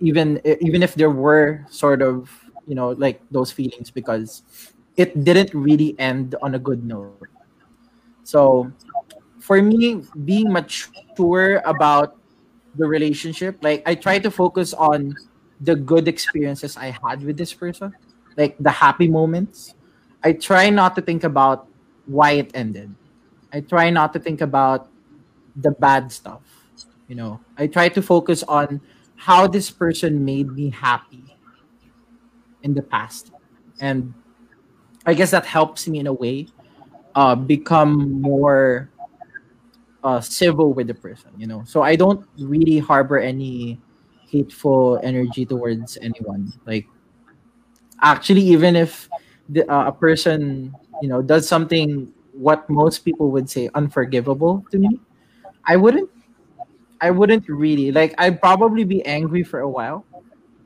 [0.00, 2.30] even even if there were sort of
[2.68, 4.42] you know like those feelings because
[4.96, 7.28] it didn't really end on a good note.
[8.24, 8.70] So
[9.40, 12.18] for me, being mature about
[12.74, 15.16] the relationship, like I try to focus on
[15.60, 17.94] the good experiences I had with this person,
[18.36, 19.74] like the happy moments.
[20.22, 21.66] I try not to think about
[22.06, 22.92] why it ended.
[23.52, 24.90] I try not to think about
[25.56, 26.42] the bad stuff.
[27.08, 28.80] You know, I try to focus on
[29.16, 31.27] how this person made me happy
[32.62, 33.32] in the past.
[33.80, 34.14] And
[35.06, 36.48] I guess that helps me in a way
[37.14, 38.90] uh, become more
[40.04, 41.62] uh, civil with the person, you know.
[41.66, 43.80] So I don't really harbor any
[44.28, 46.52] hateful energy towards anyone.
[46.66, 46.86] Like
[48.02, 49.08] actually, even if
[49.48, 54.78] the, uh, a person, you know, does something what most people would say unforgivable to
[54.78, 55.00] me,
[55.66, 56.10] I wouldn't.
[57.00, 58.14] I wouldn't really like.
[58.18, 60.04] I'd probably be angry for a while,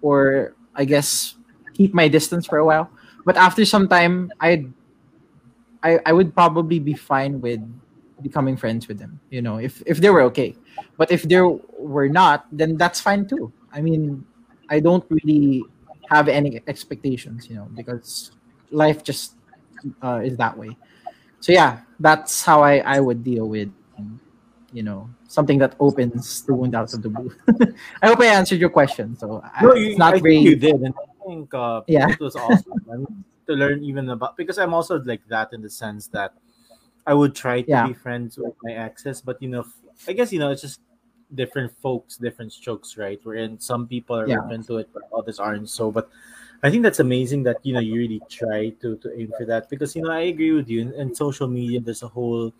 [0.01, 1.37] or I guess
[1.83, 2.87] keep my distance for a while.
[3.27, 4.71] But after some time, I'd
[5.83, 7.59] I, I would probably be fine with
[8.23, 10.55] becoming friends with them, you know, if if they were okay.
[10.97, 11.41] But if they
[11.79, 13.51] were not, then that's fine too.
[13.73, 14.25] I mean,
[14.71, 15.65] I don't really
[16.07, 18.31] have any expectations, you know, because
[18.71, 19.35] life just
[20.03, 20.77] uh, is that way.
[21.41, 23.75] So yeah, that's how I I would deal with
[24.73, 27.33] you know something that opens the wound out of the blue.
[28.03, 29.17] I hope I answered your question.
[29.19, 30.95] So I- No, you, it's not I very you did, and
[31.27, 32.07] think uh, Yeah.
[32.07, 32.81] it was awesome.
[33.47, 36.35] To learn even about because I'm also like that in the sense that
[37.07, 37.83] I would try to Yeah.
[37.83, 39.67] be friends with my exes, but you know,
[40.07, 40.81] I guess you know it's just
[41.35, 43.21] different folks, different strokes, right?
[43.25, 44.37] Wherein some people are Yeah.
[44.39, 45.71] open to it, but others aren't.
[45.71, 46.11] So, but
[46.63, 49.69] I think that's amazing that you know you really try to to aim for that
[49.71, 50.81] because you know I agree with you.
[50.83, 52.53] In, in social media, there's a whole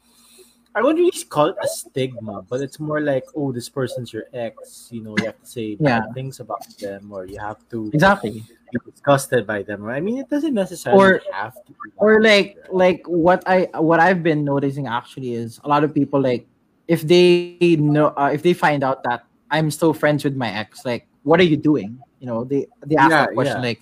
[0.75, 4.25] I wouldn't really call it a stigma, but it's more like, oh, this person's your
[4.33, 4.89] ex.
[4.91, 6.01] You know, you have to say Yeah.
[6.01, 8.31] bad things about them, or you have to exactly.
[8.31, 8.45] be
[8.91, 9.83] disgusted by them.
[9.83, 9.97] Right?
[9.97, 11.73] I mean, it doesn't necessarily Or- have to.
[11.73, 15.93] Be or like like what i what i've been noticing actually is a lot of
[15.93, 16.47] people like
[16.89, 20.85] if they know uh, if they find out that i'm still friends with my ex
[20.87, 23.69] like what are you doing you know they they ask Yeah, that question yeah.
[23.77, 23.81] like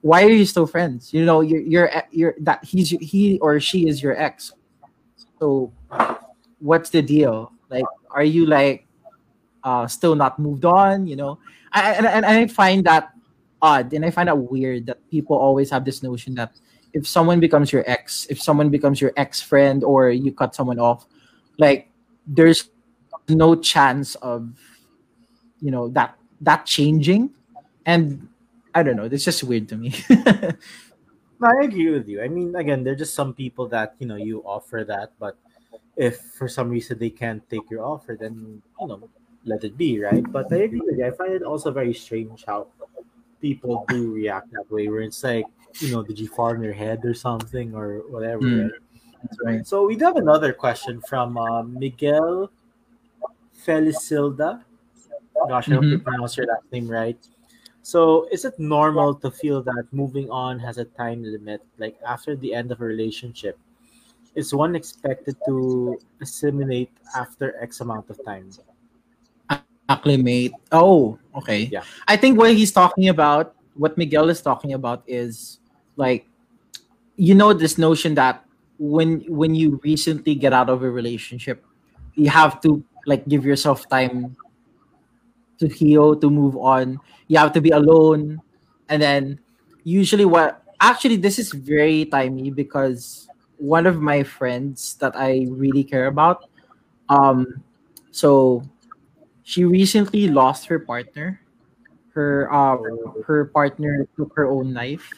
[0.00, 3.86] why are you still friends you know you're you're you're that he's he or she
[3.88, 4.52] is your ex
[5.38, 5.70] so
[6.58, 7.52] what's the deal?
[7.70, 8.86] Like are you like
[9.62, 11.38] uh still not moved on you know?
[11.72, 13.10] I, and, and i find that
[13.60, 16.52] odd and i find that weird that people always have this notion that
[16.92, 20.78] if someone becomes your ex if someone becomes your ex friend or you cut someone
[20.78, 21.06] off
[21.58, 21.90] like
[22.26, 22.70] there's
[23.28, 24.52] no chance of
[25.60, 27.30] you know that that changing.
[27.86, 28.28] And
[28.74, 29.94] i don't know it's just weird to me.
[31.42, 32.22] I agree with you.
[32.22, 35.36] I mean, again, there's just some people that you know you offer that, but
[35.96, 39.08] if for some reason they can't take your offer, then you know
[39.44, 40.24] let it be, right?
[40.30, 41.06] But I agree with you.
[41.06, 42.68] I find it also very strange how
[43.40, 45.44] people do react that way, where it's like,
[45.80, 48.42] you know, did you fall on your head or something or whatever.
[48.42, 48.62] Mm.
[48.62, 48.80] Right?
[49.22, 49.66] That's right.
[49.66, 52.50] So we do have another question from uh, Miguel
[53.66, 54.62] Felicilda.
[55.48, 57.18] Gosh, I hope you pronounce your last name right.
[57.82, 61.60] So, is it normal to feel that moving on has a time limit?
[61.76, 63.58] Like after the end of a relationship,
[64.34, 68.50] is one expected to assimilate after X amount of time?
[69.88, 70.52] acclimate.
[70.72, 71.68] Oh, okay.
[71.70, 71.82] Yeah.
[72.08, 75.58] I think what he's talking about, what Miguel is talking about, is
[75.96, 76.26] like,
[77.16, 78.44] you know, this notion that
[78.78, 81.64] when when you recently get out of a relationship,
[82.14, 84.36] you have to like give yourself time
[85.58, 86.98] to heal, to move on.
[87.28, 88.40] You have to be alone,
[88.88, 89.38] and then
[89.84, 95.84] usually what actually this is very timey because one of my friends that I really
[95.84, 96.44] care about,
[97.08, 97.62] um,
[98.10, 98.62] so
[99.42, 101.40] she recently lost her partner.
[102.14, 102.78] Her uh
[103.26, 105.12] her partner took her own life.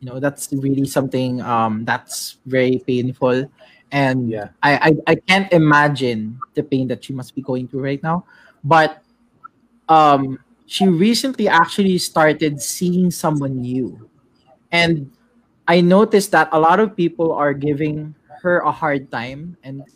[0.00, 3.46] You know, that's really something um that's very painful.
[3.92, 4.50] And Yeah.
[4.62, 8.24] I, I I can't imagine the pain that she must be going through right now.
[8.64, 9.02] But
[9.88, 14.08] um she recently actually started seeing someone new.
[14.72, 15.10] And
[15.70, 19.86] I noticed that a lot of people are giving her a hard time and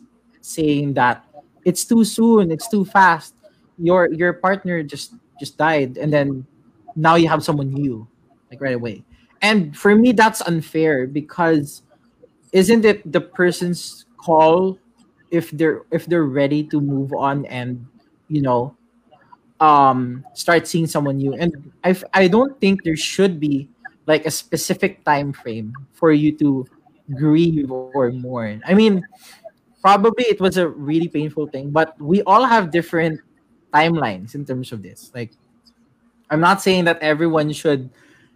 [0.41, 1.27] saying that
[1.65, 3.35] it's too soon, it's too fast.
[3.77, 6.47] Your your partner just just died and then
[6.95, 8.07] now you have someone new
[8.55, 9.03] like right away.
[9.43, 11.83] And for me that's unfair because
[12.55, 14.79] isn't it the person's call
[15.35, 17.83] if they're if they're ready to move on and
[18.31, 18.79] you know
[19.59, 23.69] um start seeing someone new and i i don't think there should be
[24.07, 26.67] like a specific time frame for you to
[27.15, 28.63] grieve or mourn.
[28.67, 29.03] I mean
[29.83, 33.21] probably it was a really painful thing but we all have different
[33.73, 35.11] timelines in terms of this.
[35.15, 35.33] Like
[36.31, 37.91] i'm not saying that everyone should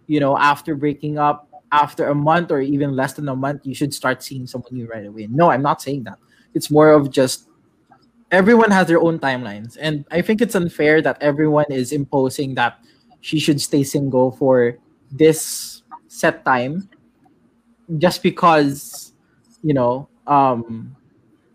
[0.05, 3.73] you know after breaking up after a month or even less than a month you
[3.73, 5.27] should start seeing someone new right away.
[5.29, 6.17] No i'm not saying that.
[6.53, 7.47] It's more of just
[8.31, 9.77] everyone has their own timelines.
[9.79, 12.79] And i think it's unfair that everyone is imposing that
[13.21, 14.77] she should stay single for
[15.11, 16.89] this set time
[17.97, 19.11] just because
[19.63, 20.95] you know um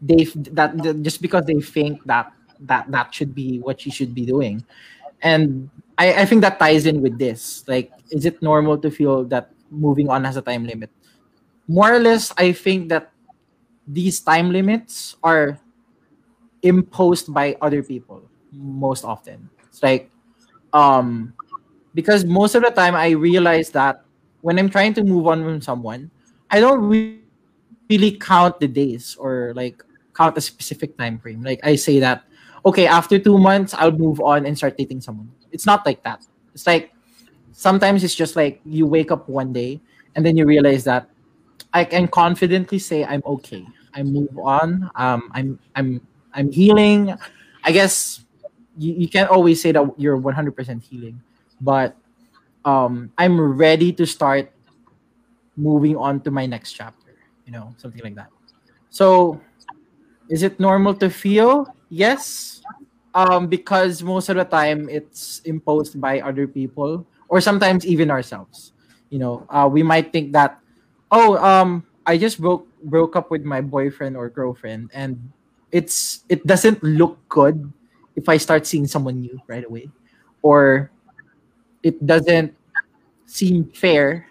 [0.02, 4.14] they that that- just because they think that that that should be what she should
[4.14, 4.64] be doing.
[5.22, 7.64] And I, I think that ties in with this.
[7.68, 10.90] Like is it normal to feel that moving on has a time limit?
[11.68, 13.12] More or less i think that
[13.88, 15.58] these time limits are
[16.62, 19.48] imposed by other people most often.
[19.68, 20.10] It's like
[20.72, 21.34] um
[21.94, 24.04] because most of the time i realize that
[24.42, 26.10] when i'm trying to move on from someone
[26.50, 27.20] i don't re-
[27.88, 29.82] really count the days or like
[30.14, 31.42] count a specific time frame.
[31.42, 32.24] Like i say that
[32.64, 35.30] okay after two months i'll move on and start dating someone.
[35.52, 36.24] It's not like that.
[36.54, 36.92] It's like
[37.52, 39.80] sometimes it's just like you wake up one day
[40.14, 41.08] and then you realize that
[41.72, 43.66] i can confidently say i'm okay.
[43.94, 44.90] I move on.
[44.96, 46.00] Um i'm i'm
[46.32, 47.14] i'm healing.
[47.64, 48.24] I guess
[48.76, 51.22] you, you can't always say that you're 100% healing
[51.60, 51.96] but
[52.64, 54.50] um i'm ready to start
[55.56, 57.14] moving on to my next chapter
[57.46, 58.28] you know something like that.
[58.90, 59.40] So
[60.28, 61.68] is it normal to feel?
[61.90, 62.62] Yes.
[63.14, 68.72] Um because most of the time it's imposed by other people or sometimes even ourselves.
[69.10, 70.58] You know uh, we might think that
[71.12, 75.20] oh um i just broke broke up with my boyfriend or girlfriend and
[75.70, 77.70] it's it doesn't look good
[78.16, 79.88] if i start seeing someone new right away.
[80.42, 80.90] Or
[81.84, 82.56] it doesn't
[83.26, 84.26] seem fair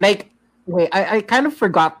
[0.00, 0.30] like
[0.66, 1.98] wait i, I kind of forgot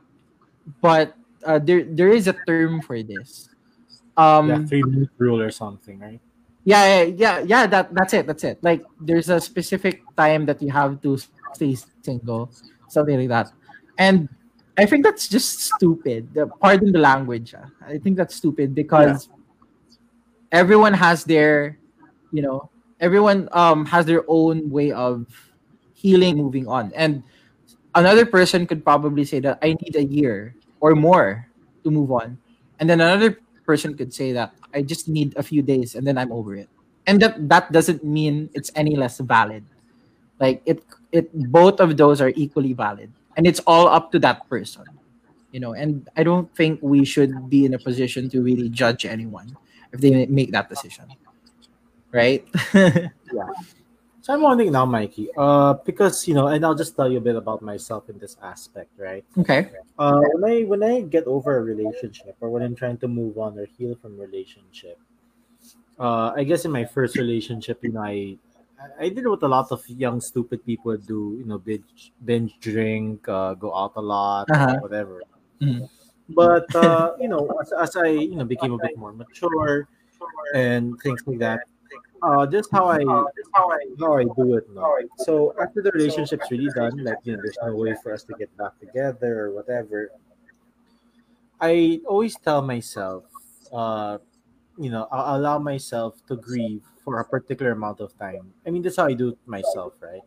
[0.80, 3.48] but uh, there there is a term for this
[4.18, 6.20] um yeah, three minute rule or something, right?
[6.68, 7.66] yeah, yeah, yeah, yeah.
[7.66, 8.26] That that's it.
[8.26, 8.58] That's it.
[8.60, 11.16] Like there's a specific time that you have to
[11.54, 12.50] stay single,
[12.88, 13.52] something like that.
[13.96, 14.28] And
[14.76, 16.28] I think that's just stupid.
[16.60, 17.54] Pardon the language.
[17.56, 17.70] ah.
[17.80, 19.30] I think that's stupid because
[20.52, 21.78] everyone has their,
[22.32, 22.68] you know,
[23.00, 25.26] everyone um has their own way of
[25.94, 27.22] healing, moving on, and
[27.94, 31.48] another person could probably say that I need a year or more
[31.84, 32.38] to move on,
[32.78, 36.16] and then another person could say that I just need a few days and then
[36.16, 36.68] I'm over it.
[37.06, 39.64] And that that doesn't mean it's any less valid.
[40.40, 40.82] Like it
[41.12, 43.12] it both of those are equally valid.
[43.36, 44.84] And it's all up to that person.
[45.52, 49.06] You know, and I don't think we should be in a position to really judge
[49.06, 49.56] anyone
[49.92, 51.06] if they make that decision.
[52.12, 52.44] Right?
[53.32, 53.48] Yeah.
[54.22, 57.20] So I'm wondering now, Mikey, uh, because you know, and I'll just tell you a
[57.20, 59.24] bit about myself in this aspect, right?
[59.38, 59.68] okay.
[59.98, 63.38] Uh, when I when I get over a relationship or when I'm trying to move
[63.38, 64.98] on or heal from relationship,
[65.98, 68.36] uh, I guess in my first relationship, you know, I
[68.78, 71.36] I- I did what a lot of young stupid people do.
[71.38, 74.78] You know, binge binge drink, uh, go out a lot, Uh-huh.
[74.80, 75.22] whatever.
[75.60, 75.88] Mhm.
[76.28, 79.88] But uh, you know, as, as I you know became a bit more mature
[80.54, 81.60] and things like that,
[82.22, 83.04] uh, just how I
[83.54, 84.96] how I how I do it now.
[85.18, 88.34] So after the relationship's really done, like you know, there's no way for us to
[88.34, 90.10] get back together or whatever.
[91.60, 93.24] I always tell myself,
[93.72, 94.18] uh,
[94.78, 98.52] you know, I'll allow myself to grieve for a particular amount of time.
[98.66, 100.22] I mean, that's how I do it myself, right?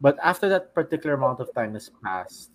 [0.00, 2.50] But after that particular amount of time has passed,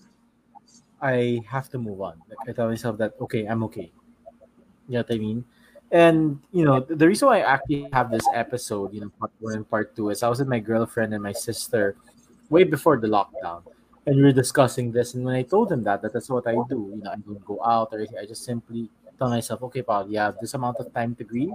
[1.02, 2.20] I have to move on.
[2.28, 3.92] Like I tell myself that okay, I'm okay.
[4.88, 5.46] You know what I mean?
[5.92, 9.56] And you know, the reason why I actually have this episode, you know, part one
[9.56, 11.96] and part two, is I was with my girlfriend and my sister
[12.50, 13.64] way before the lockdown,
[14.06, 15.16] and we were discussing this.
[15.16, 17.44] And when I told them that, that that's what I do, you know, I don't
[17.44, 18.06] go out or.
[18.20, 21.54] I just simply tell myself, okay, Paul, you have this amount of time to grieve,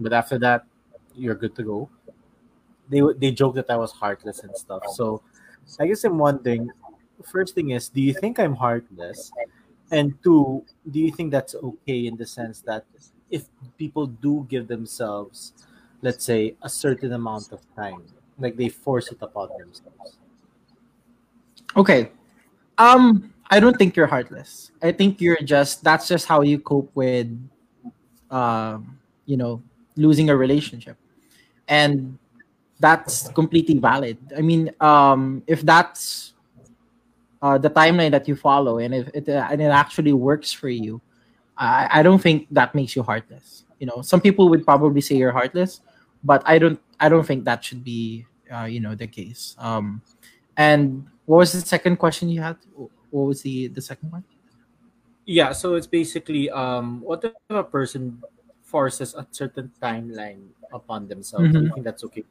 [0.00, 0.64] but after that,
[1.14, 1.90] you're good to go.
[2.88, 4.82] They they joke that I was heartless and stuff.
[4.94, 5.20] So
[5.78, 6.70] I guess I'm wondering.
[7.24, 9.30] First thing is, do you think I'm heartless?
[9.90, 12.84] And two, do you think that's okay in the sense that
[13.30, 13.44] if
[13.76, 15.52] people do give themselves,
[16.02, 18.02] let's say, a certain amount of time,
[18.38, 20.18] like they force it upon themselves?
[21.76, 22.10] Okay.
[22.78, 24.70] Um, I don't think you're heartless.
[24.82, 27.28] I think you're just that's just how you cope with,
[28.30, 29.62] um, you know,
[29.96, 30.96] losing a relationship,
[31.66, 32.18] and
[32.78, 34.18] that's completely valid.
[34.36, 36.34] I mean, um, if that's
[37.42, 40.68] uh, the timeline that you follow, and if it uh, and it actually works for
[40.68, 41.00] you,
[41.58, 43.64] I, I don't think that makes you heartless.
[43.78, 45.80] You know, some people would probably say you're heartless,
[46.24, 46.80] but I don't.
[47.00, 49.54] I don't think that should be, uh, you know, the case.
[49.58, 50.02] Um,
[50.56, 52.56] and what was the second question you had?
[53.10, 54.24] What was the the second one?
[55.26, 58.22] Yeah, so it's basically um, what if a person
[58.62, 61.52] forces a certain timeline upon themselves?
[61.52, 61.74] Do you Mhm.
[61.74, 62.24] think that's okay?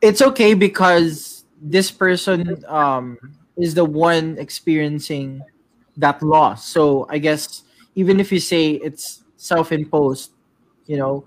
[0.00, 3.18] It's okay because this person um
[3.60, 5.44] is the one experiencing
[6.00, 6.66] that loss.
[6.66, 7.62] So I guess
[7.94, 10.32] even if you say it's self-imposed,
[10.86, 11.24] you know,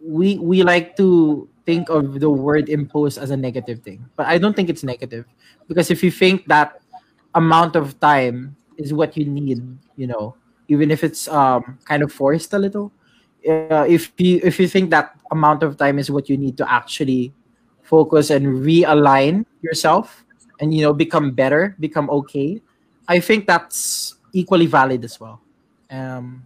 [0.00, 4.38] we we like to think of the word imposed as a negative thing, but I
[4.38, 5.24] don't think it's negative
[5.68, 6.80] because if you think that
[7.34, 9.62] amount of time is what you need,
[9.96, 10.36] you know,
[10.68, 12.92] even if it's um kind of forced a little,
[13.48, 16.70] uh, if you if you think that amount of time is what you need to
[16.70, 17.32] actually
[17.82, 20.24] focus and realign yourself
[20.60, 22.60] and you know become better become okay
[23.08, 25.40] i think that's equally valid as well.
[25.90, 26.44] Um,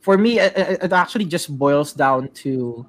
[0.00, 2.86] for me it, it actually just boils down to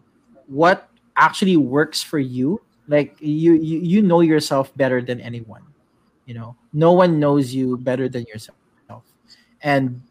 [0.47, 2.61] what actually works for you.
[2.87, 5.63] Like you, you you know yourself better than anyone
[6.27, 6.55] you know?
[6.73, 8.57] No one knows you better than yourself.
[9.61, 10.01] And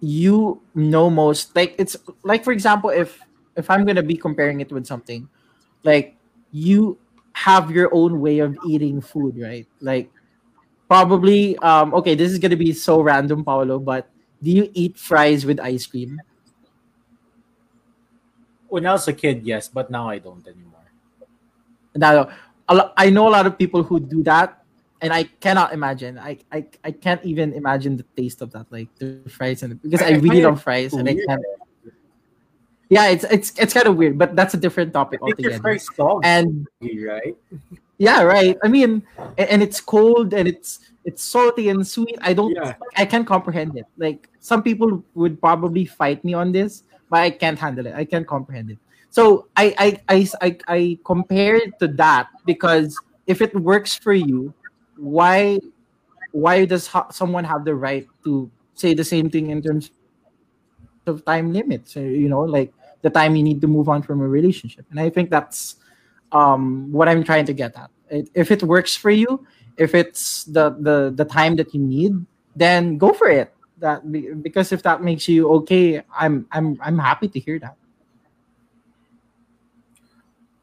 [0.00, 3.20] you know most like it's like for example if
[3.56, 5.28] if i'm gonna be comparing it with something
[5.84, 6.16] like
[6.50, 6.98] you
[7.34, 9.66] have your own way of eating food right?
[9.80, 10.10] Like
[10.92, 14.12] probably um okay this is gonna be so random Paolo but
[14.44, 16.20] do you eat fries with ice cream
[18.72, 20.88] When I was a kid, yes, but now I don't anymore.
[21.94, 22.32] now
[22.96, 24.64] i know a lot of people who do that
[25.02, 28.88] and i cannot imagine i i, I can't even imagine the taste of that like
[28.96, 31.44] the fries and because i I really love fries and i can't
[32.88, 35.52] yeah it's it's it's kind of weird but that's a different topic I think your
[35.52, 37.36] altogether and right?
[38.02, 38.58] Yeah, right.
[38.64, 39.06] I mean,
[39.38, 42.18] and it's cold and it's it's salty and sweet.
[42.20, 42.74] I don't Yeah.
[42.96, 43.86] I can't comprehend it.
[43.96, 47.94] Like some people would probably fight me on this, but I can't handle it.
[47.94, 48.78] I can't comprehend it.
[49.10, 52.98] So I I I I, I compare it to that because
[53.30, 54.52] if it works for you,
[54.98, 55.60] why
[56.32, 59.92] why does ha- someone have the right to say the same thing in terms
[61.06, 61.94] of time limits?
[61.94, 62.72] You know, like
[63.02, 64.86] the time you need to move on from a relationship.
[64.90, 65.76] And I think that's
[66.32, 67.90] um, what I'm trying to get at.
[68.10, 72.12] It, if it works for you, if it's the, the the time that you need,
[72.56, 73.54] then go for it.
[73.78, 77.76] That be- because if that makes you okay, I'm I'm I'm happy to hear that.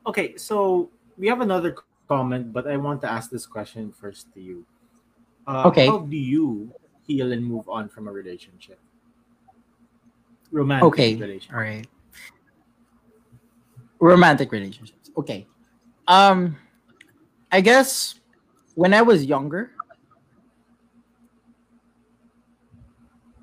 [0.06, 1.76] Okay, so we have another
[2.08, 4.66] comment, but I want to ask this question first to you.
[5.46, 5.86] Uh, Okay.
[5.88, 6.72] How do you
[7.06, 8.80] heal and move on from a relationship?
[10.52, 11.54] Romantic Okay, relationship.
[11.54, 11.88] all right.
[14.00, 15.12] Romantic relationships.
[15.18, 15.46] Okay.
[16.10, 16.58] Um,
[17.52, 18.16] I guess
[18.76, 19.72] when I was younger,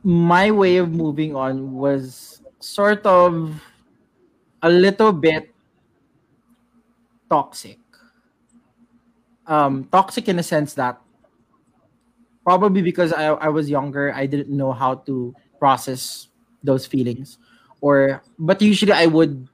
[0.02, 3.60] my way of moving on was sort of
[4.62, 5.54] a little bit
[7.30, 7.78] toxic.
[9.46, 11.00] Um, toxic in a sense that
[12.44, 16.28] probably because I, I was younger, I didn't know how to process
[16.62, 17.38] those feelings.
[17.80, 19.48] Or but usually I would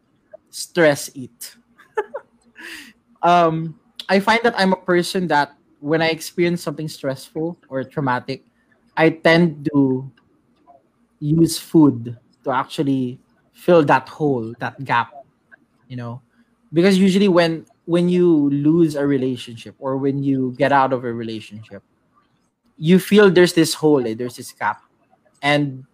[0.50, 1.56] stress eat.
[3.23, 8.45] um, I find that I'm a person that when I experience something stressful or traumatic,
[8.97, 10.11] I tend to
[11.18, 13.20] use food to actually
[13.53, 15.12] fill that hole, that gap,
[15.89, 16.20] you know.
[16.73, 21.12] Because usually when when you lose a relationship or when you get out of a
[21.12, 21.83] relationship,
[22.77, 24.83] you feel there's this hole, eh, there's this gap,
[25.43, 25.85] and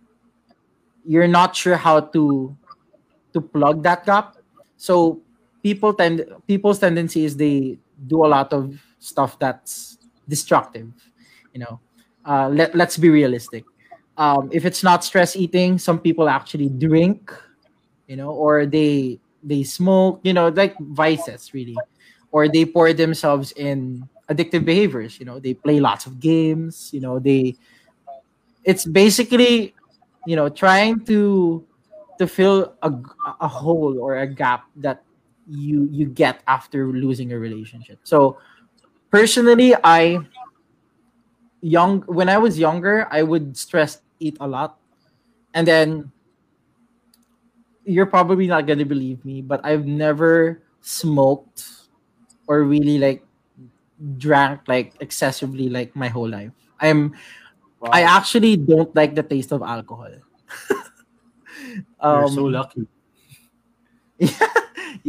[1.05, 2.57] you're not sure how to
[3.33, 4.37] to plug that gap.
[4.76, 5.20] So
[5.68, 7.76] people tend people's tendency is they
[8.08, 10.88] do a lot of stuff that's destructive.
[11.52, 11.74] You know,
[12.24, 13.64] uh, let let's be realistic.
[14.16, 17.30] Um, if it's not stress eating, some people actually drink,
[18.08, 21.76] you know, or they they smoke, you know, like vices really,
[22.32, 25.20] or they pour themselves in addictive behaviors.
[25.20, 26.88] You know, they play lots of games.
[26.96, 27.60] You know, they
[28.64, 29.76] it's basically
[30.24, 31.62] you know trying to
[32.18, 32.90] to fill a,
[33.40, 35.04] a hole or a gap that
[35.49, 37.99] you you get after losing a relationship.
[38.05, 38.38] So
[39.11, 40.20] personally i
[41.61, 44.78] young when i was younger i would stress eat a lot.
[45.55, 46.12] And then
[47.84, 51.88] you're probably not going to believe me but i've never smoked
[52.46, 53.24] or really like
[54.18, 56.53] drank like excessively like my whole life.
[56.80, 57.16] I'm
[57.80, 57.90] wow.
[57.92, 60.12] i actually don't like the taste of alcohol.
[61.99, 62.80] Um, you're so lucky.
[62.80, 62.97] yeah,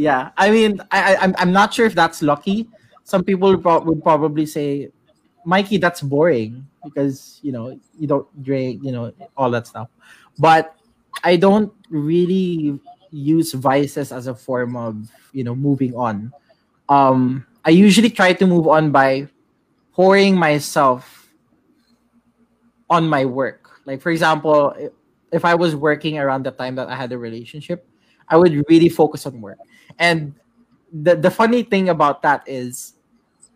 [0.00, 0.30] yeah.
[0.36, 2.66] I mean, I, I, am I'm not sure if that's lucky.
[3.04, 4.88] Some people pro- would probably say,
[5.44, 9.88] Mikey, that's boring because you know you don't drink, you know, all that stuff.
[10.38, 10.74] But
[11.22, 12.80] I don't really
[13.10, 16.32] use vices as a form of you know moving on.
[16.88, 19.28] Um, I usually try to move on by
[19.92, 21.28] pouring myself
[22.88, 23.68] on my work.
[23.84, 24.72] Like for example,
[25.30, 27.86] if I was working around the time that I had a relationship,
[28.30, 29.58] I would really focus on work.
[30.00, 30.34] And
[30.92, 32.94] the the funny thing about that is,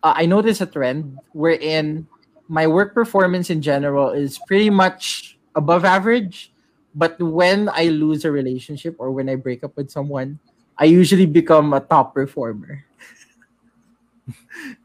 [0.03, 2.07] uh, I noticed a trend wherein
[2.49, 6.51] my work performance in general is pretty much above average,
[6.95, 10.39] but when I lose a relationship or when I break up with someone,
[10.77, 12.85] I usually become a top performer.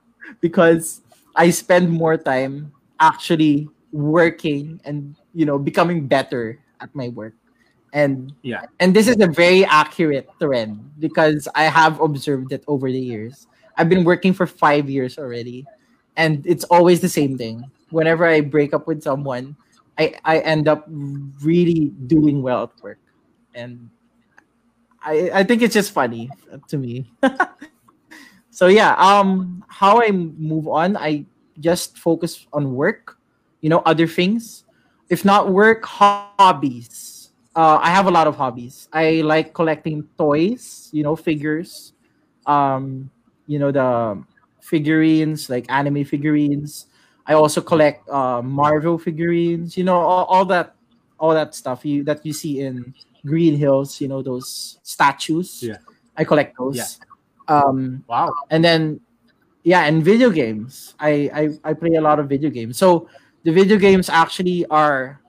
[0.41, 1.01] Because
[1.37, 7.35] I spend more time actually working and you know becoming better at my work
[7.93, 8.63] and yeah.
[8.79, 13.47] and this is a very accurate trend because i have observed it over the years.
[13.77, 15.67] I've been working for five years already
[16.17, 17.65] and it's always the same thing.
[17.91, 19.57] Whenever i break up with someone
[19.99, 20.87] i i end up
[21.43, 23.01] really doing well at work.
[23.55, 23.91] And
[25.03, 26.31] i i think it's just funny
[26.69, 27.11] to me.
[28.53, 31.25] So yeah um how i move on i
[31.61, 33.17] just focus on work
[33.63, 34.65] you know other things.
[35.09, 37.20] If not work hobbies
[37.57, 38.89] uh, I have a lot of hobbies.
[38.93, 41.93] I like collecting toys, you know, figures,
[42.47, 43.11] um,
[43.47, 44.23] you know, the
[44.61, 46.87] figurines, like anime figurines.
[47.27, 50.75] I also collect uh, Marvel figurines, you know, all, all that,
[51.19, 52.95] all that stuff you that you see in
[53.27, 55.63] Greenhills, you know, those statues.
[55.63, 55.77] Yeah,
[56.17, 56.77] I collect those.
[56.77, 56.87] Yeah.
[57.49, 58.33] Um, wow.
[58.51, 59.01] And then,
[59.65, 60.95] yeah, and video games.
[60.99, 62.79] I, I I play a lot of video games.
[62.79, 63.09] So
[63.43, 65.21] the video games actually are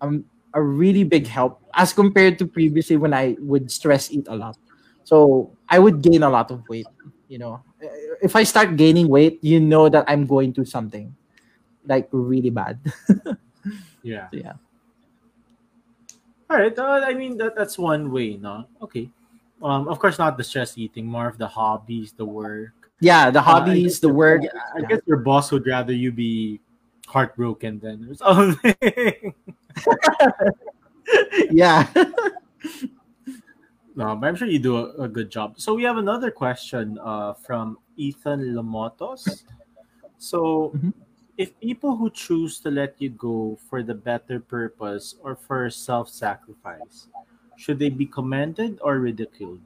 [0.00, 0.24] um
[0.54, 4.56] a really big help as compared to previously when I would stress eat a lot.
[5.04, 6.86] So I would gain a lot of weight.
[7.28, 7.62] You know,
[8.22, 11.14] if I start gaining weight, you know that I'm going to something
[11.86, 12.78] like really bad.
[14.02, 14.28] yeah.
[14.30, 14.52] So, yeah.
[16.50, 16.76] All right.
[16.76, 18.66] Uh, I mean that that's one way, no?
[18.82, 19.08] Okay.
[19.62, 22.72] Um, of course, not the stress eating, more of the hobbies, the work.
[23.00, 24.42] Yeah, the hobbies, uh, the work.
[24.74, 26.60] I guess your boss would rather you be
[27.06, 29.34] heartbroken than or something.
[31.50, 31.86] yeah.
[33.94, 35.60] no, but I'm sure you do a, a, good job.
[35.60, 39.44] So we have another question uh, from Ethan Lamotos.
[40.18, 40.90] So, mm-hmm.
[41.38, 47.08] if people who choose to let you go for the better purpose or for self-sacrifice,
[47.56, 49.60] should they be commended or ridiculed?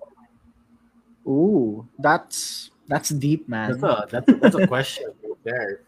[1.26, 3.78] Ooh, that's that's deep, man.
[3.78, 5.82] That's a that's a, that's a question right there.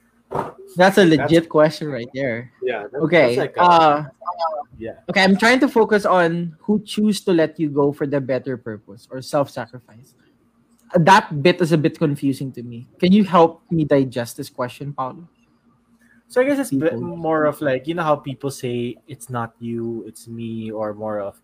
[0.76, 2.52] That's a legit that's, question right there.
[2.62, 2.84] Yeah.
[2.92, 3.36] That's, okay.
[3.36, 4.04] Like a, uh,
[4.78, 5.00] yeah.
[5.08, 8.56] Okay, I'm trying to focus on who choose to let you go for the better
[8.56, 10.14] purpose or self-sacrifice.
[10.94, 12.86] That bit is a bit confusing to me.
[13.00, 15.28] Can you help me digest this question, Paulo?
[16.28, 17.00] So I guess it's people.
[17.00, 21.20] more of like you know how people say it's not you, it's me, or more
[21.20, 21.40] of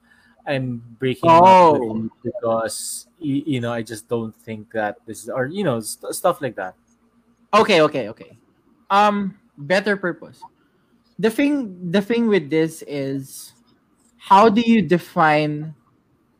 [0.46, 1.74] I'm breaking oh.
[1.74, 5.62] up with you because you, know I just don't think that this is or you
[5.62, 6.74] know st- stuff like that.
[7.54, 8.38] Okay, okay, okay
[8.92, 10.44] um better purpose
[11.18, 13.54] the thing the thing with this is
[14.18, 15.74] how do you define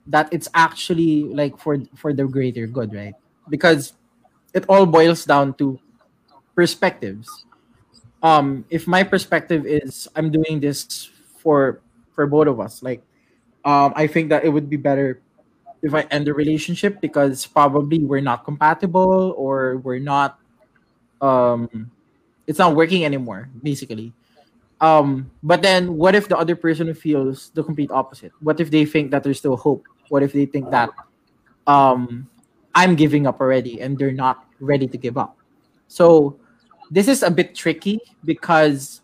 [0.07, 3.15] that it's actually like for for the greater good, right?
[3.49, 3.95] Because
[4.55, 5.79] it all boils down to
[6.55, 7.29] perspectives.
[8.23, 11.81] Um, if my perspective is I'm doing this for
[12.15, 13.03] for both of us, like
[13.65, 15.21] um, I think that it would be better
[15.83, 20.39] if I end the relationship because probably we're not compatible or we're not
[21.21, 21.91] um
[22.47, 24.13] it's not working anymore, basically.
[24.81, 28.33] Um, but then what if the other person feels the complete opposite?
[28.41, 29.87] What if they think that there's still hope?
[30.09, 30.91] What if they think that
[31.67, 32.29] um
[32.75, 35.39] I'm giving up already and they're not ready to give up?
[35.87, 36.37] So
[36.91, 39.03] this is a bit tricky because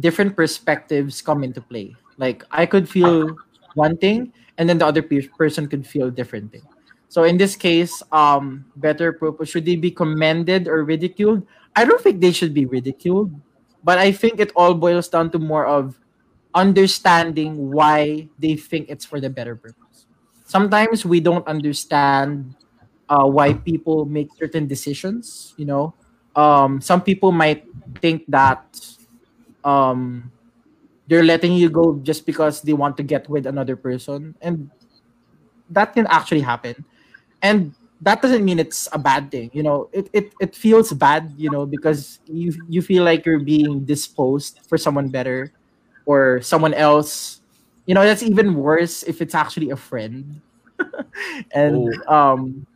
[0.00, 1.96] different perspectives come into play.
[2.18, 3.36] Like I could feel
[3.74, 6.62] one thing and then the other pe- person could feel different thing.
[7.08, 11.46] So in this case, um, better purpose should they be commended or ridiculed?
[11.76, 13.32] I don't think they should be ridiculed,
[13.84, 15.98] but I think it all boils down to more of
[16.54, 20.06] understanding why they think it's for the better purpose.
[20.44, 22.54] Sometimes we don't understand
[23.08, 25.54] uh, why people make certain decisions.
[25.56, 25.94] You know,
[26.34, 27.64] um, some people might
[28.02, 28.66] think that
[29.62, 30.32] um,
[31.06, 34.70] they're letting you go just because they want to get with another person, and
[35.70, 36.84] that can actually happen.
[37.42, 41.32] And that doesn't mean it's a bad thing you know it, it it feels bad
[41.36, 45.52] you know because you you feel like you're being disposed for someone better
[46.10, 47.40] or someone else.
[47.86, 50.42] You know that's even worse if it's actually a friend.
[51.52, 52.16] And oh.
[52.16, 52.66] um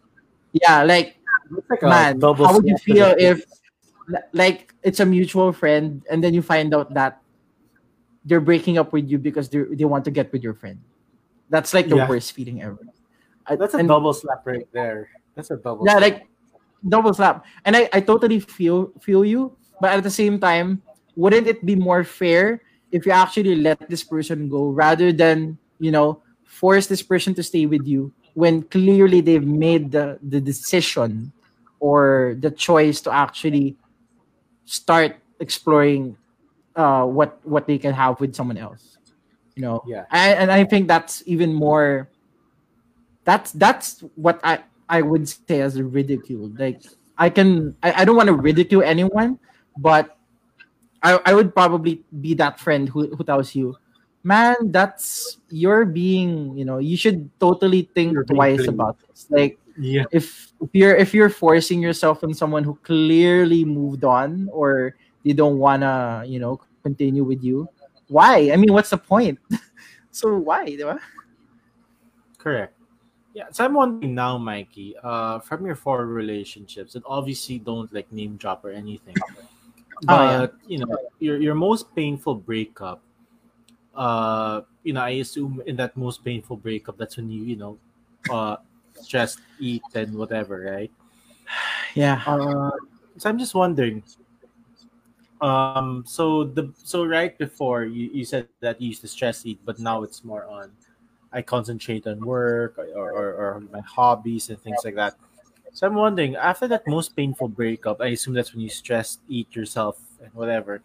[0.52, 1.16] yeah like,
[1.70, 3.40] like man how would you feel if
[4.36, 7.24] like it's a mutual friend and then you find out that
[8.28, 10.78] they're breaking up with you because they they want to get with your friend?
[11.48, 12.08] That's like the yeah.
[12.08, 12.93] worst feeling ever
[13.48, 15.10] that's a and, double slap right there.
[15.34, 15.84] That's a double.
[15.86, 16.02] Yeah, slap.
[16.02, 16.28] like
[16.88, 17.44] double slap.
[17.64, 20.82] And I, I totally feel feel you, but at the same time,
[21.16, 25.90] wouldn't it be more fair if you actually let this person go rather than you
[25.90, 31.32] know force this person to stay with you when clearly they've made the the decision
[31.80, 33.76] or the choice to actually
[34.64, 36.16] start exploring
[36.76, 38.98] uh, what what they can have with someone else
[39.54, 42.08] you know yeah and, and i think that's even more
[43.24, 46.52] that's that's what I I would say as a ridicule.
[46.56, 46.82] Like
[47.18, 49.38] I can I, I don't want to ridicule anyone,
[49.76, 50.16] but
[51.02, 53.76] I, I would probably be that friend who, who tells you,
[54.22, 59.26] man, that's you're being, you know, you should totally think twice about this.
[59.28, 60.04] Like yeah.
[60.12, 65.34] if, if you're if you're forcing yourself on someone who clearly moved on or they
[65.34, 67.68] don't wanna, you know, continue with you,
[68.08, 68.50] why?
[68.50, 69.38] I mean, what's the point?
[70.10, 70.76] so why?
[72.38, 72.74] Correct.
[73.34, 78.10] Yeah, so I'm wondering now, Mikey, uh, from your four relationships, and obviously don't like
[78.12, 79.16] name drop or anything,
[80.06, 80.46] but oh, yeah.
[80.68, 83.02] you know, your your most painful breakup,
[83.96, 87.78] uh, you know, I assume in that most painful breakup, that's when you, you know,
[88.30, 88.56] uh,
[88.94, 90.92] stress, eat, and whatever, right?
[91.94, 92.22] Yeah.
[92.26, 92.72] Uh,
[93.18, 94.02] so I'm just wondering.
[95.40, 99.60] Um, so the so right before you, you said that you used to stress eat,
[99.64, 100.72] but now it's more on
[101.34, 105.16] I concentrate on work or, or, or my hobbies and things like that.
[105.72, 109.54] So I'm wondering, after that most painful breakup, I assume that's when you stress eat
[109.56, 110.80] yourself and whatever.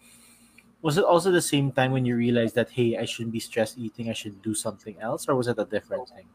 [0.81, 3.77] Was it also the same time when you realized that hey, I shouldn't be stress
[3.77, 6.25] eating, I should do something else, or was it a different thing?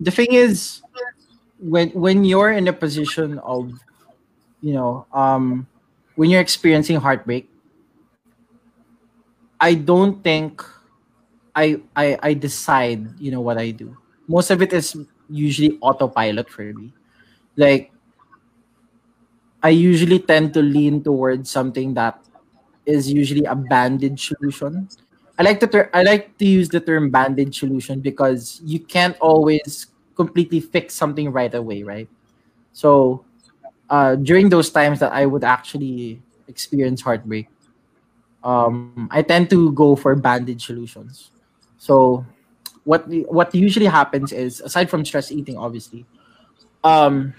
[0.00, 0.80] The thing is,
[1.58, 3.76] when when you're in a position of,
[4.62, 5.66] you know, um,
[6.16, 7.50] when you're experiencing heartbreak,
[9.60, 10.64] I don't think
[11.54, 13.96] I, I I decide, you know, what I do.
[14.28, 14.96] Most of it is
[15.28, 16.92] usually autopilot for me.
[17.56, 17.92] Like
[19.62, 22.18] I usually tend to lean towards something that
[22.86, 24.88] is usually a bandage solution.
[25.38, 29.16] I like to ter- I like to use the term bandage solution because you can't
[29.20, 29.86] always
[30.16, 32.08] completely fix something right away, right?
[32.72, 33.24] So
[33.90, 37.48] uh, during those times that I would actually experience heartbreak,
[38.44, 41.30] um, I tend to go for bandage solutions.
[41.80, 42.26] So
[42.84, 46.04] what what usually happens is aside from stress eating obviously
[46.84, 47.32] um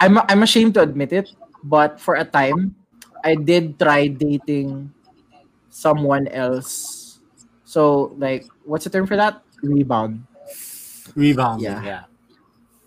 [0.00, 1.28] I'm I'm ashamed to admit it
[1.60, 2.74] but for a time
[3.20, 4.96] I did try dating
[5.68, 7.20] someone else.
[7.68, 9.44] So like what's the term for that?
[9.60, 10.24] Rebound.
[11.14, 11.84] Rebound yeah.
[11.84, 12.04] yeah.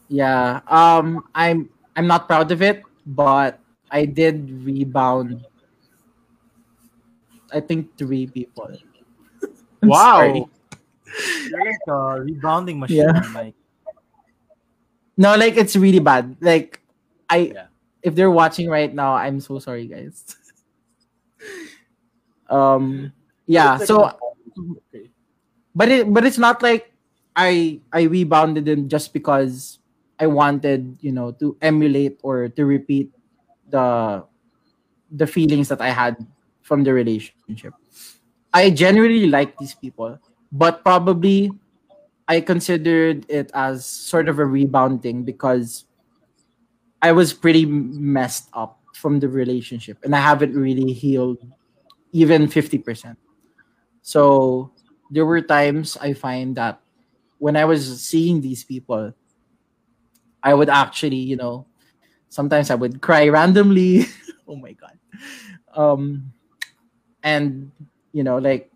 [0.10, 3.62] Yeah um I'm I'm not proud of it but
[3.94, 5.46] I did rebound
[7.54, 8.74] I think three people
[9.88, 10.50] wow.
[11.50, 13.22] You're like a rebounding machine, yeah.
[13.34, 13.56] Mike.
[15.18, 16.36] No, like it's really bad.
[16.42, 16.82] Like
[17.30, 17.68] I yeah.
[18.02, 20.26] if they're watching right now, I'm so sorry guys.
[22.50, 23.14] um
[23.46, 24.18] yeah, so
[25.76, 26.92] but it but it's not like
[27.36, 29.80] I I rebounded them just because
[30.20, 33.12] I wanted you know to emulate or to repeat
[33.70, 34.26] the
[35.12, 36.18] the feelings that I had
[36.62, 37.74] from the relationship.
[38.54, 40.20] I genuinely like these people,
[40.52, 41.52] but probably
[42.28, 45.86] I considered it as sort of a rebounding because
[47.02, 51.40] I was pretty messed up from the relationship and I haven't really healed
[52.14, 53.18] even 50%.
[54.02, 54.72] So
[55.10, 56.80] there were times I find that
[57.40, 59.14] when I was seeing these people,
[60.42, 61.66] I would actually, you know,
[62.30, 64.06] sometimes I would cry randomly.
[64.48, 64.98] oh my god.
[65.76, 66.32] Um
[67.24, 67.72] and
[68.14, 68.72] you know, like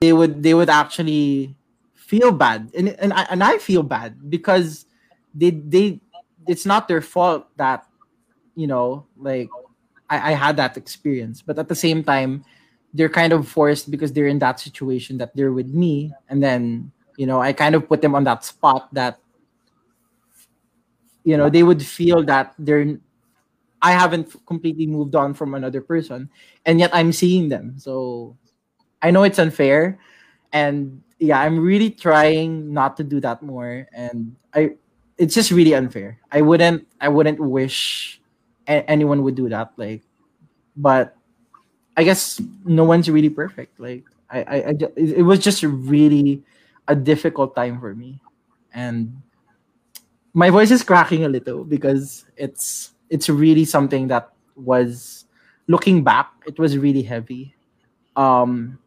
[0.00, 1.56] they would they would actually
[1.94, 2.70] feel bad.
[2.76, 4.84] And and I, and I feel bad because
[5.34, 6.00] they they
[6.46, 7.86] it's not their fault that
[8.54, 9.48] you know, like
[10.10, 11.40] I, I had that experience.
[11.40, 12.44] But at the same time,
[12.94, 16.92] they're kind of forced because they're in that situation that they're with me and then
[17.16, 19.18] you know i kind of put them on that spot that
[21.24, 22.98] you know they would feel that they're
[23.82, 26.30] i haven't completely moved on from another person
[26.66, 28.36] and yet i'm seeing them so
[29.02, 29.98] i know it's unfair
[30.52, 34.72] and yeah i'm really trying not to do that more and i
[35.18, 38.20] it's just really unfair i wouldn't i wouldn't wish
[38.68, 40.02] a- anyone would do that like
[40.76, 41.16] but
[41.96, 43.78] I guess no one's really perfect.
[43.80, 46.42] Like I, I, I it was just really
[46.88, 48.20] a difficult time for me,
[48.72, 49.20] and
[50.34, 55.26] my voice is cracking a little because it's it's really something that was
[55.68, 56.32] looking back.
[56.48, 57.54] It was really heavy.
[58.16, 58.80] Um.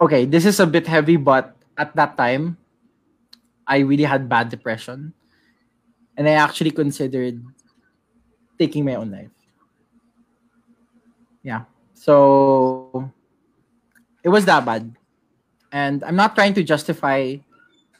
[0.00, 2.56] Okay, this is a bit heavy, but at that time,
[3.66, 5.12] I really had bad depression,
[6.16, 7.42] and I actually considered
[8.58, 9.34] taking my own life
[11.42, 11.62] yeah
[11.94, 13.10] so
[14.22, 14.94] it was that bad
[15.72, 17.36] and i'm not trying to justify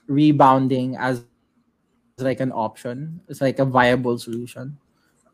[0.06, 1.24] rebounding as
[2.20, 4.76] like an option it's like a viable solution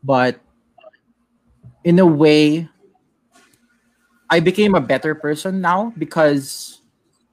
[0.03, 0.39] but
[1.83, 2.67] in a way
[4.29, 6.81] i became a better person now because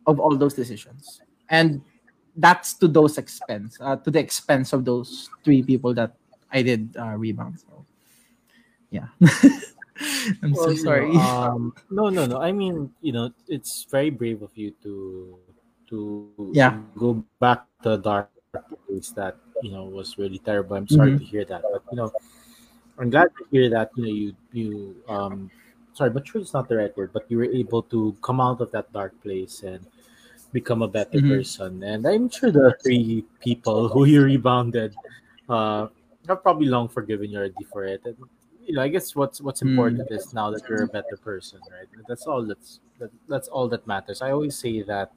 [0.07, 1.81] of all those decisions and
[2.37, 6.15] that's to those expense uh, to the expense of those three people that
[6.51, 7.85] i did uh, rebound so
[8.91, 9.09] yeah
[10.43, 11.17] I'm Well, so you know, sorry.
[11.21, 12.41] um, no, no, no.
[12.41, 15.39] I mean, you know, it's very brave of you to
[15.91, 16.81] to Yeah.
[16.99, 18.32] go back to the dark
[19.01, 20.77] that you know was really terrible.
[20.77, 21.19] I'm sorry Mhm.
[21.19, 22.13] to hear that, but you know,
[22.99, 25.51] I'm glad to hear that you know you you um
[25.93, 28.61] sorry, but true is not the right word, but you were able to come out
[28.61, 29.87] of that dark place and
[30.53, 31.29] become a better Mhm.
[31.29, 31.83] person.
[31.83, 34.97] And I'm sure the three people who you rebounded
[35.49, 35.89] uh
[36.29, 38.03] have probably long forgiven you already for it.
[38.05, 38.17] And
[38.67, 39.69] you know, I guess what's what's Mm.
[39.71, 41.89] important is now that you're a better person, right?
[42.07, 44.23] That's all that's that, that's all that matters.
[44.23, 45.13] I always say that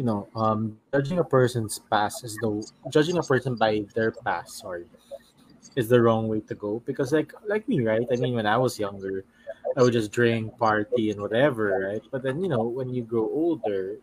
[0.00, 2.48] you know, um, judging a person's past is the
[2.88, 4.56] judging a person by their past.
[4.56, 4.86] Sorry,
[5.76, 8.08] is the wrong way to go because like like me, right?
[8.10, 9.24] I mean, when I was younger,
[9.76, 12.00] I would just drink, party, and whatever, right?
[12.10, 14.00] But then you know, when you grow older,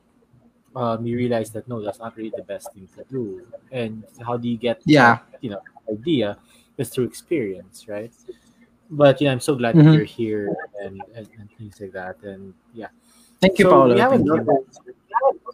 [0.76, 3.42] um, you realize that no, that's not really the best thing to do.
[3.72, 5.18] And how do you get Yeah.
[5.34, 6.38] that, you know idea
[6.78, 8.14] is through experience, right?
[8.92, 9.84] But yeah, I'm so glad Mhm.
[9.84, 12.22] that you're here and, and, and things like that.
[12.22, 12.94] And yeah,
[13.42, 13.96] Thank you, so Paolo.
[13.96, 14.94] we have Thank you.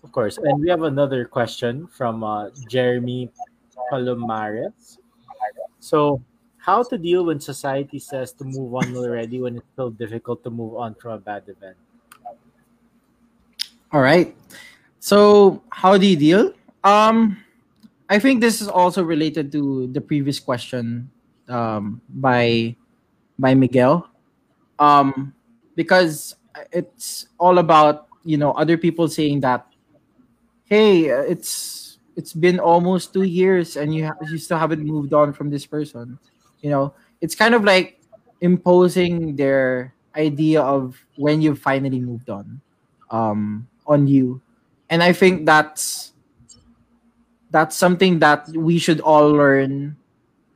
[0.04, 3.32] Of course, and we have another question from uh, Jeremy
[3.92, 4.98] Palomares.
[5.80, 6.22] So,
[6.58, 10.50] how to deal when society says to move on already when it's still difficult to
[10.50, 11.78] move on from a bad event?
[13.92, 14.36] All right.
[15.00, 16.54] So, how do you deal?
[16.84, 17.38] Um,
[18.10, 21.10] I think this is also related to the previous question
[21.50, 22.76] um, by
[23.38, 24.10] by Miguel.
[24.80, 25.34] Um,
[25.76, 26.36] because
[26.72, 29.68] it's all about you know other people saying that,
[30.66, 35.14] hey, uh, it's it's been almost two years and you ha- you still haven't moved
[35.14, 36.20] on from this person.
[36.62, 38.00] You know, it's kind of like
[38.42, 42.62] imposing their idea of when you've finally moved on
[43.12, 44.42] um, on you,
[44.90, 46.14] and I think that's
[47.52, 49.96] that's something that we should all learn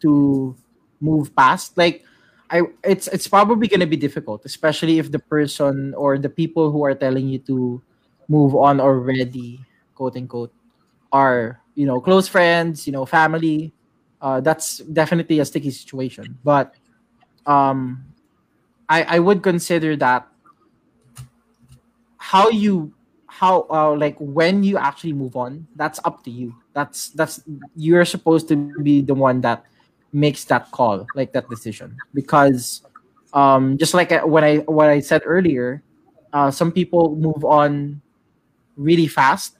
[0.02, 0.56] to
[1.00, 1.78] move past.
[1.78, 2.04] Like
[2.50, 6.84] I it's it's probably gonna be difficult, especially if the person or the people who
[6.86, 7.82] are telling you to
[8.28, 9.60] move on already,
[9.96, 10.54] quote unquote,
[11.12, 13.74] are you know close friends, you know, family.
[14.22, 16.38] Uh, that's definitely a sticky situation.
[16.44, 16.74] But
[17.46, 18.06] um,
[18.88, 20.28] I I would consider that
[22.18, 22.94] how you
[23.28, 27.44] how uh, like when you actually move on that's up to you that's that's
[27.76, 29.64] you're supposed to be the one that
[30.14, 32.82] makes that call like that decision because
[33.34, 35.84] um just like when i what i said earlier
[36.34, 38.02] uh some people move on
[38.78, 39.58] really fast,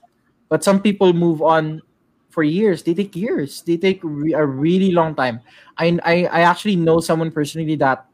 [0.48, 1.82] but some people move on
[2.30, 2.82] for years.
[2.82, 3.60] They take years.
[3.62, 5.40] They take re- a really long time.
[5.76, 8.06] I, I I actually know someone personally that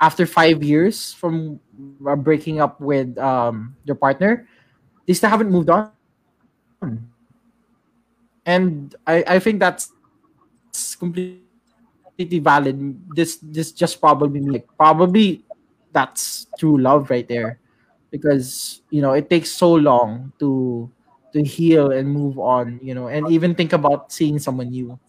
[0.00, 1.60] after five years from
[2.08, 4.48] uh, breaking up with um, their partner,
[5.06, 5.92] they still haven't moved on.
[8.46, 9.92] And I, I think that's
[12.20, 12.76] completely valid.
[13.16, 15.40] This this just probably like probably
[15.92, 17.58] that's true love right there,
[18.12, 20.90] because you know it takes so long to
[21.32, 22.78] to heal and move on.
[22.82, 25.00] You know, and even think about seeing someone new.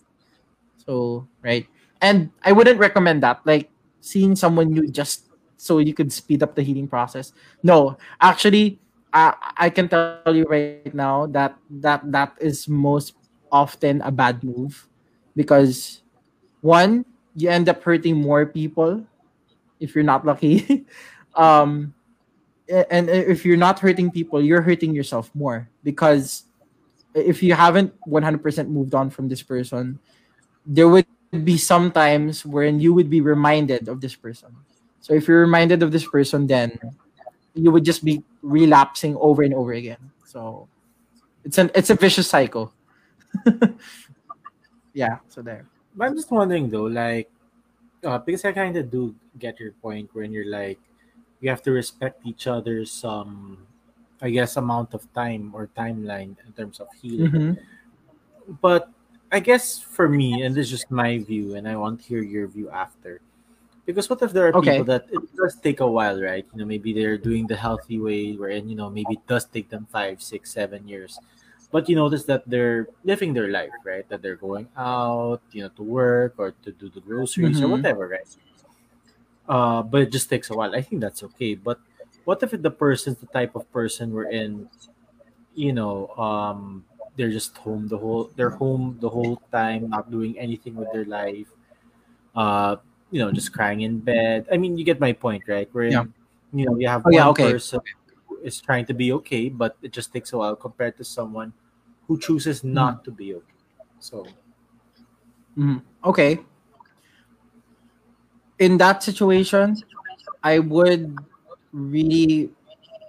[0.87, 1.67] So right,
[1.99, 3.43] and I wouldn't recommend that.
[3.43, 7.33] Like seeing someone new just so you could speed up the healing process.
[7.61, 8.79] No, actually,
[9.11, 13.19] I I can tell you right now that that that is most
[13.51, 14.87] often a bad move
[15.35, 16.01] because
[16.61, 17.05] one
[17.35, 19.05] you end up hurting more people
[19.79, 20.85] if you're not lucky.
[21.31, 21.93] Um
[22.67, 26.43] and if you're not hurting people you're hurting yourself more because
[27.15, 29.97] if you haven't 100% moved on from this person
[30.65, 31.07] there would
[31.45, 34.51] be some times when you would be reminded of this person.
[34.99, 36.75] So if you're reminded of this person then
[37.55, 40.11] you would just be relapsing over and over again.
[40.27, 40.67] So
[41.45, 42.73] it's an it's a vicious cycle.
[44.93, 45.63] Yeah so there
[45.95, 47.29] But I'm just wondering though, like,
[48.03, 50.79] uh, because I kind of do get your point when you're like,
[51.39, 53.57] you have to respect each other's, um,
[54.21, 57.31] I guess, amount of time or timeline in terms of healing.
[57.31, 57.57] Mhm.
[58.61, 58.89] But
[59.31, 62.21] I guess for me, and this is just my view, and I want to hear
[62.21, 63.21] your view after.
[63.85, 64.71] Because what if there are Okay.
[64.71, 66.45] people that it does take a while, right?
[66.53, 69.69] You know, maybe they're doing the healthy way, wherein you know maybe it does take
[69.69, 71.19] them five, six, seven years,
[71.71, 74.07] but you notice that they're living their life, right?
[74.09, 77.71] That they're going out, you know, to work or to do the groceries or Mhm.
[77.71, 78.27] whatever, right?
[79.47, 80.73] Uh, but it just takes a while.
[80.75, 81.55] I think that's okay.
[81.55, 81.79] But
[82.23, 84.69] what if the person's the type of person we're in,
[85.55, 86.85] you know, um,
[87.17, 91.05] they're just home the whole they're home the whole time, not doing anything with their
[91.05, 91.47] life.
[92.35, 92.77] Uh,
[93.11, 94.47] you know, just crying in bed.
[94.51, 95.69] I mean, you get my point, right?
[95.73, 96.05] Where Yeah.
[96.53, 97.53] you know you have Oh, yeah, one okay.
[97.53, 97.81] person
[98.27, 101.53] who is trying to be okay, but it just takes a while compared to someone
[102.11, 102.73] who chooses Mm.
[102.73, 103.55] not to be okay.
[103.99, 104.27] So
[105.57, 105.81] Mhm.
[106.03, 106.39] Okay.
[108.59, 109.83] In that situation,
[110.43, 111.25] I would
[111.73, 112.51] really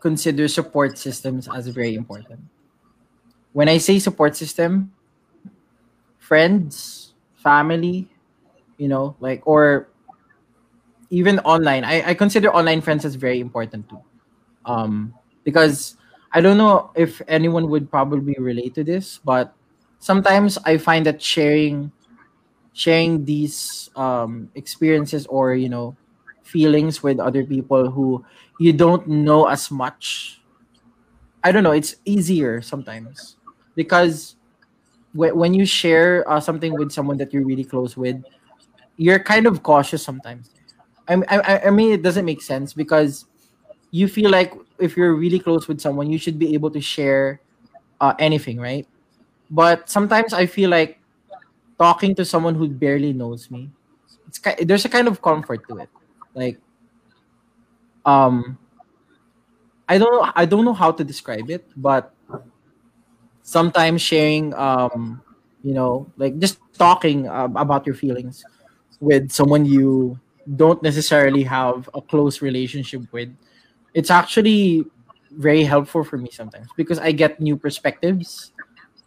[0.01, 2.41] consider support systems as very important.
[3.53, 4.93] When I say support system,
[6.19, 8.09] friends, family,
[8.79, 9.89] you know, like, or
[11.11, 14.01] even online, I, I consider online friends as very important too.
[14.65, 15.97] Um, because
[16.33, 19.55] I don't know if anyone would probably relate to this, but
[19.99, 21.93] sometimes I find that sharing
[22.73, 25.97] sharing these um, experiences or you know
[26.43, 28.25] feelings with other people who
[28.59, 30.43] you don't know as much
[31.45, 33.37] i don't know it's easier sometimes.
[33.75, 34.37] Because
[35.13, 38.25] wh- when you share uh, something with someone that you're really close with
[38.97, 40.51] you're kind of cautious sometimes.
[41.09, 43.27] I, I, I mean it doesn't make sense because
[43.93, 47.41] you feel like if you're really close with someone you should be able to share
[48.01, 48.87] uh, anything right?
[49.51, 51.01] But sometimes i feel like
[51.79, 53.71] talking to someone who barely knows me
[54.29, 55.91] it's there's a kind of comfort to it.
[56.35, 56.61] Like
[58.05, 58.59] um
[59.89, 62.13] i don't know i don't know how to describe it but
[63.43, 65.21] sometimes sharing um
[65.63, 68.45] you know like just talking um, about your feelings
[69.01, 70.19] with someone you
[70.57, 73.35] don't necessarily have a close relationship with
[73.95, 74.87] it's actually
[75.33, 78.53] very helpful for me sometimes because i get new perspectives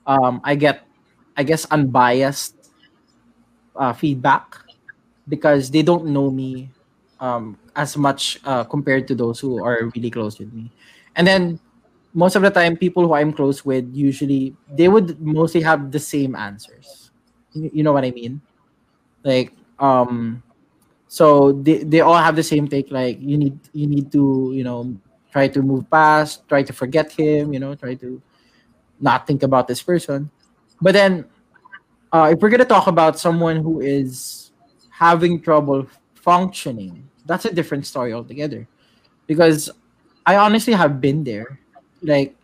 [0.07, 0.87] um i get
[1.37, 2.71] i guess unbiased
[3.75, 4.55] uh, feedback
[5.27, 6.71] because they don't know me
[7.19, 10.71] um, as much uh, compared to those who are really close with me.
[11.15, 11.59] And then
[12.13, 15.99] most of the time, people who I'm close with usually they would mostly have the
[15.99, 17.11] same answers.
[17.53, 18.41] You, you know what I mean?
[19.23, 20.43] Like um,
[21.07, 22.91] so they, they all have the same take.
[22.91, 24.95] Like you need you need to you know
[25.31, 27.53] try to move past, try to forget him.
[27.53, 28.21] You know, try to
[28.99, 30.29] not think about this person.
[30.81, 31.25] But then
[32.11, 34.51] uh, if we're gonna talk about someone who is
[34.89, 38.67] having trouble functioning, that's a different story altogether.
[39.27, 39.69] Because
[40.25, 41.59] I honestly have been there.
[42.01, 42.35] Like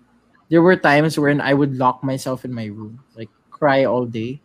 [0.49, 4.41] there were times when I would lock myself in my room, like cry all day.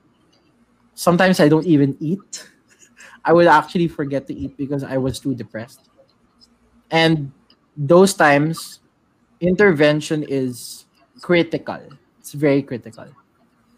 [0.94, 2.48] Sometimes I don't even eat.
[3.26, 5.90] I would actually forget to eat because I was too depressed.
[6.90, 7.32] And
[7.76, 8.80] those times,
[9.40, 10.86] intervention is
[11.20, 11.80] critical.
[12.20, 13.06] It's very critical.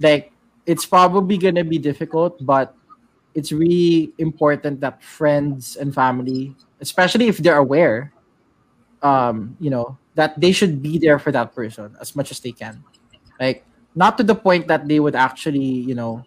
[0.01, 0.33] Like
[0.67, 2.75] it's probably gonna be difficult, but
[3.35, 8.13] it's really important that friends and family, especially if they're aware,
[9.03, 12.53] um, you know, that they should be there for that person as much as they
[12.53, 12.85] can.
[13.41, 16.25] Like not to the point that they would actually, you know,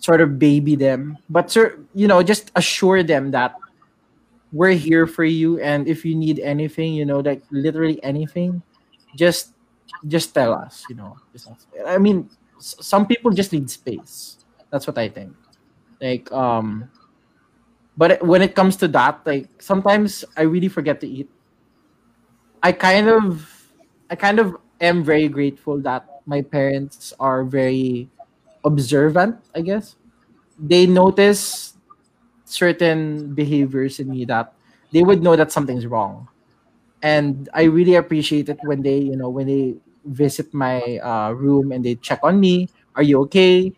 [0.00, 3.54] sort of baby them, but sir, you know, just assure them that
[4.52, 8.62] we're here for you and if you need anything, you know, like literally anything,
[9.14, 9.52] just
[10.08, 11.16] just tell us, you know.
[11.86, 12.28] I mean,
[12.58, 14.38] some people just need space.
[14.70, 15.36] That's what I think.
[16.00, 16.90] Like um
[17.96, 21.28] but when it comes to that, like sometimes I really forget to eat.
[22.62, 23.44] I kind of
[24.08, 28.08] I kind of am very grateful that my parents are very
[28.64, 29.96] observant, I guess.
[30.58, 31.74] They notice
[32.44, 34.54] certain behaviors in me that
[34.92, 36.28] they would know that something's wrong.
[37.02, 41.72] And I really appreciate it when they, you know, when they visit my uh, room
[41.72, 42.68] and they check on me.
[42.96, 43.72] Are you okay?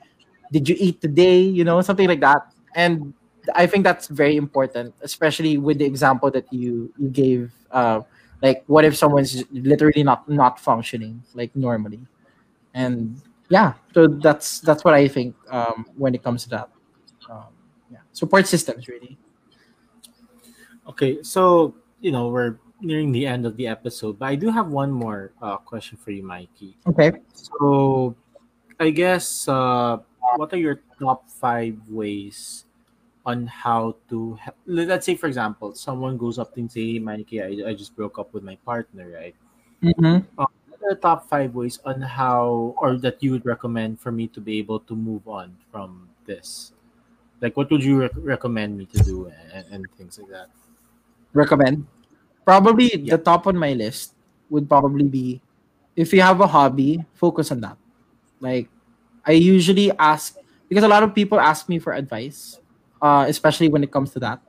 [0.53, 1.41] Did you eat today?
[1.41, 2.53] You know, something like that.
[2.75, 3.15] And
[3.55, 7.53] I think that's very important, especially with the example that you you gave.
[7.71, 8.03] Uh,
[8.43, 12.01] like, what if someone's literally not not functioning like normally?
[12.75, 13.21] And
[13.53, 16.69] yeah, so that's that's what I think um, when it comes to that.
[17.29, 17.53] Um,
[17.93, 19.19] yeah, support systems really.
[20.89, 24.73] Okay, so you know we're nearing the end of the episode, but I do have
[24.73, 26.81] one more uh, question for you, Mikey.
[26.89, 27.13] Okay.
[27.35, 28.17] So,
[28.81, 29.99] I guess uh,
[30.37, 32.65] what are your top five ways
[33.25, 34.37] on how to
[34.67, 38.35] let's say for example someone goes up and say "Mikey, I, I just broke up
[38.35, 39.37] with my partner right
[39.79, 40.27] mm-hmm.
[40.41, 40.51] uh,
[40.89, 44.59] the top five ways on how or that you would recommend for me to be
[44.59, 46.73] able to move on from this
[47.41, 50.49] like what would you rec- recommend me to do and, and, things like that
[51.33, 51.87] recommend
[52.45, 53.17] probably yeah.
[53.17, 54.15] the top on my list
[54.51, 55.41] would probably be
[55.97, 57.77] if you have a hobby focus on that
[58.41, 58.69] like
[59.27, 60.37] i usually ask
[60.69, 62.59] because a lot of people ask me for advice
[63.03, 64.41] uh, especially when it comes to that.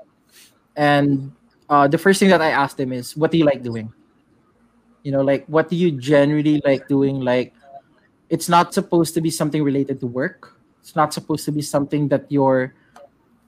[0.77, 1.33] And
[1.67, 3.91] uh, the first thing that I ask them is, "What do you like doing?"
[5.03, 7.19] You know, like what do you generally like doing?
[7.19, 7.53] Like,
[8.29, 10.57] it's not supposed to be something related to work.
[10.79, 12.73] It's not supposed to be something that you're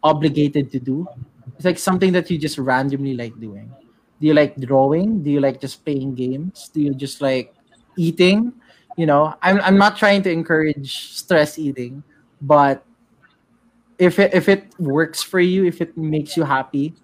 [0.04, 1.08] obligated to do.
[1.56, 3.72] It's like something that you just randomly like doing.
[4.20, 5.24] Do you like drawing?
[5.24, 6.70] Do you like just playing games?
[6.74, 7.56] Do you just like
[7.98, 8.54] eating?
[8.96, 12.04] You know, I'm I'm not trying to encourage stress eating,
[12.42, 12.84] but
[13.98, 16.96] if it if it works for you, if it makes you happy,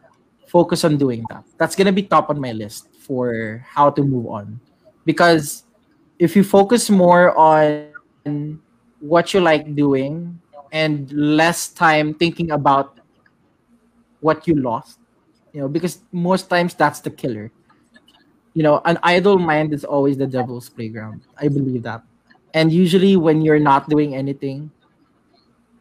[0.48, 1.44] focus on doing that.
[1.58, 4.56] That's gonna be top on my list for how to move on.
[5.04, 5.68] Because
[6.18, 7.92] if you focus more on
[9.02, 10.40] what you like doing
[10.72, 13.02] and less time thinking about
[14.22, 15.00] what you lost,
[15.52, 17.52] you know, because most times that's the killer.
[18.54, 21.28] You know, an idle mind is always the devil's playground.
[21.36, 22.04] I believe that.
[22.54, 24.72] And usually when you're not doing anything,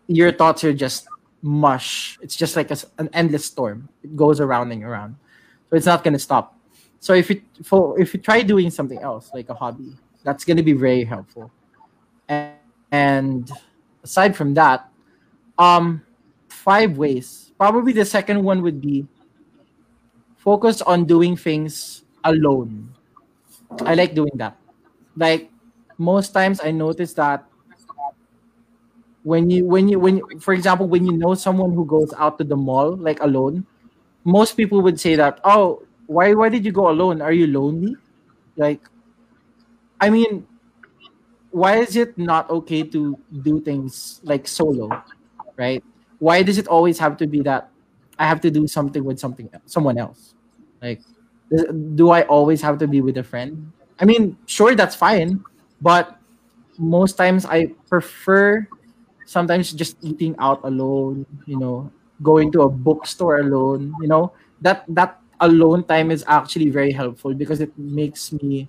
[0.08, 1.06] your thoughts are just
[1.42, 2.18] mush.
[2.22, 3.88] It's just like a, an endless storm.
[4.02, 5.14] It goes around and around.
[5.70, 6.56] So it's not going to stop.
[7.00, 10.58] So if you for, if you try doing something else like a hobby, that's going
[10.58, 11.50] to be very helpful.
[12.28, 12.54] And,
[12.92, 13.50] and
[14.04, 14.88] aside from that,
[15.58, 16.02] um,
[16.48, 17.52] five ways.
[17.58, 19.06] Probably the second one would be
[20.36, 22.94] focus on doing things alone.
[23.80, 24.56] I like doing that.
[25.16, 25.50] Like
[25.96, 27.44] most times, I notice that
[29.22, 32.44] when you when you when for example when you know someone who goes out to
[32.44, 33.66] the mall like alone
[34.24, 37.22] most people would say that oh why why did you go alone?
[37.22, 37.94] Are you lonely?
[38.56, 38.82] Like
[40.00, 40.46] i mean
[41.50, 44.88] why is it not okay to do things like solo
[45.56, 45.84] right?
[46.20, 47.68] Why does it always have to be that
[48.18, 50.34] i have to do something with something someone else?
[50.82, 51.02] Like
[51.94, 53.72] do i always have to be with a friend?
[53.98, 55.44] I mean sure that's fine
[55.80, 56.16] but
[56.78, 58.66] most times i prefer
[59.26, 61.90] sometimes just eating out alone, you know,
[62.22, 67.34] going to a bookstore alone, you know, that that alone time is actually very helpful
[67.34, 68.68] because it makes me,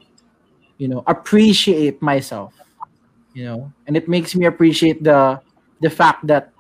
[0.78, 2.54] you know, appreciate myself,
[3.34, 5.40] you know, and it makes me appreciate the
[5.82, 6.52] the fact that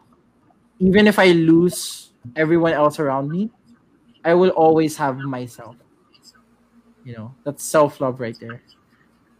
[0.79, 3.49] even if I lose everyone else around me,
[4.25, 5.75] I will always have myself.
[7.03, 8.61] You know, that's self love right there.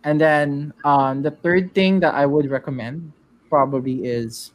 [0.03, 3.11] And then um, the third thing that I would recommend
[3.49, 4.51] probably is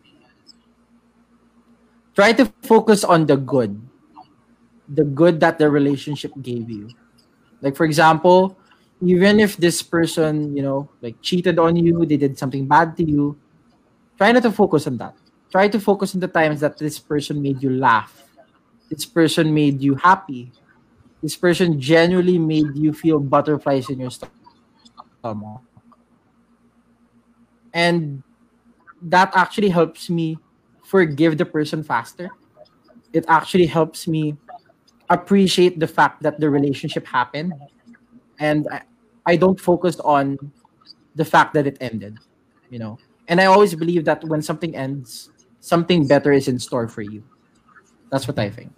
[2.14, 3.78] try to focus on the good
[4.88, 6.88] the good that the relationship gave you.
[7.60, 8.56] Like for example
[9.02, 13.04] even if this person you know like cheated on you they did something bad to
[13.04, 13.36] you
[14.16, 15.14] try not to focus on that.
[15.50, 18.24] Try to focus on the times that this person made you laugh.
[18.90, 20.52] This person made you happy.
[21.22, 25.60] This person genuinely made you feel butterflies in your stomach.
[27.72, 28.22] And
[29.02, 30.38] that actually helps me
[30.84, 32.30] forgive the person faster.
[33.12, 34.36] It actually helps me
[35.10, 37.52] appreciate the fact that the relationship happened.
[38.38, 38.68] And
[39.24, 40.36] I don't focus on
[41.14, 42.18] the fact that it ended,
[42.70, 42.98] you know.
[43.28, 45.30] And I always believe that when something ends,
[45.60, 47.24] something better is in store for you.
[48.10, 48.70] That's what I think.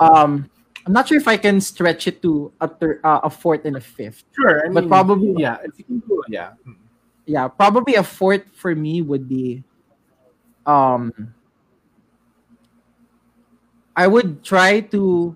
[0.00, 0.48] Um,
[0.86, 3.76] I'm not sure if I can stretch it to a thir- uh, a fourth and
[3.76, 4.24] a fifth.
[4.32, 5.58] Sure, I But probably- yeah.
[5.64, 6.52] If you can do it, yeah.
[6.66, 6.76] Mm.
[7.26, 9.64] Yeah, probably a fourth for me would be,
[10.64, 11.10] um,
[13.96, 15.34] I would try to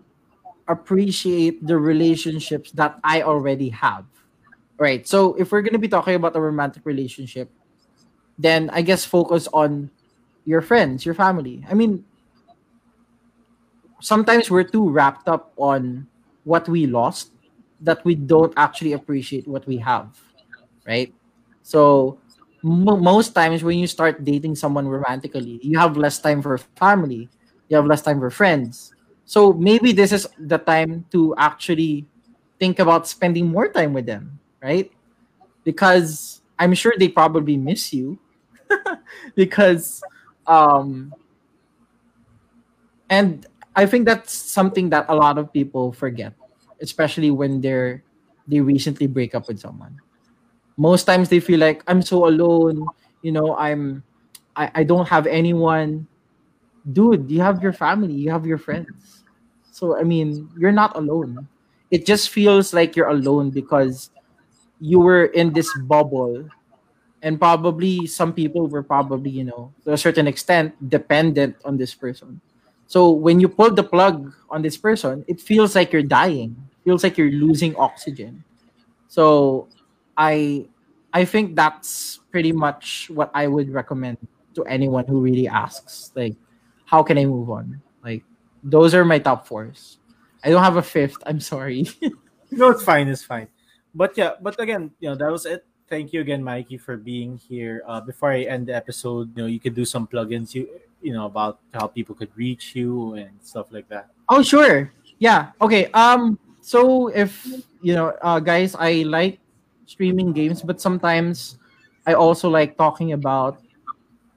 [0.71, 4.07] appreciate the relationships that I already have.
[4.79, 5.07] Right.
[5.07, 7.51] So if we're gonna be talking about a romantic relationship,
[8.39, 9.91] then I guess focus on
[10.47, 11.65] your friends, your family.
[11.69, 12.05] I mean,
[14.01, 16.07] sometimes we're too wrapped up on
[16.45, 17.33] what we lost
[17.81, 20.19] that we don't actually appreciate what we have.
[20.87, 21.13] Right.
[21.63, 22.19] So
[22.63, 27.29] mo most times when you start dating someone romantically, you have less time for family,
[27.69, 28.93] you have less time for friends.
[29.31, 32.03] So maybe this is the time to actually
[32.59, 34.91] think about spending more time with them, right?
[35.63, 38.19] Because I'm sure they probably miss you.
[39.39, 40.03] Because
[40.51, 41.15] um
[43.07, 43.47] and
[43.79, 46.35] I think that's something that a lot of people forget,
[46.83, 48.03] especially when they're
[48.51, 49.95] they recently break up with someone.
[50.75, 52.91] Most times they feel like i'm so alone
[53.23, 54.03] you know i'm
[54.59, 56.11] i, I don't have anyone.
[56.83, 59.20] Dude you have your family you have your friends
[59.81, 61.49] so i mean you're not alone.
[61.91, 64.11] It just feels like you're alone because
[64.81, 66.49] you were in this bubble.
[67.23, 71.95] And probably some people were probably you know to a certain extent dependent on this
[71.95, 72.41] person.
[72.87, 76.57] So when you pull the plug on this person it feels like you're dying.
[76.59, 78.45] It feels like you're losing oxygen.
[79.09, 79.69] So
[80.17, 80.67] I
[81.13, 84.19] I think that's pretty much what I would recommend
[84.55, 86.37] to anyone who really asks like
[86.87, 87.83] how can I move on?
[88.05, 88.25] Like
[88.63, 89.99] those are my top fours.
[90.45, 91.19] I don't have a fifth.
[91.27, 91.87] I'm sorry.
[92.53, 93.07] No, it's fine.
[93.07, 93.47] It's fine.
[93.95, 95.65] But yeah, but again, you know, that was it.
[95.87, 97.85] Thank you again, Mikey, for being here.
[97.87, 100.53] Uh, before I end the episode, you know, you could do some plugins.
[100.53, 100.67] You
[101.03, 104.11] you know about how people could reach you and stuff like that.
[104.29, 104.93] oh sure.
[105.19, 105.53] Yeah.
[105.61, 105.87] Okay.
[105.93, 107.47] Um so if
[107.81, 109.41] you know uh guys I like
[109.87, 111.59] streaming games but sometimes
[112.07, 113.61] I also like talking about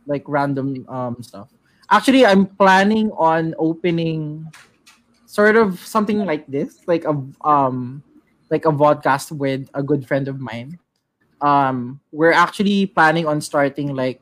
[0.08, 1.50] like random um stuff.
[1.94, 4.50] Actually, I'm planning on opening
[5.28, 7.14] sort of something like this, like a
[7.46, 8.02] um
[8.50, 10.80] like a podcast with a good friend of mine.
[11.42, 14.22] Um we're actually planning on starting like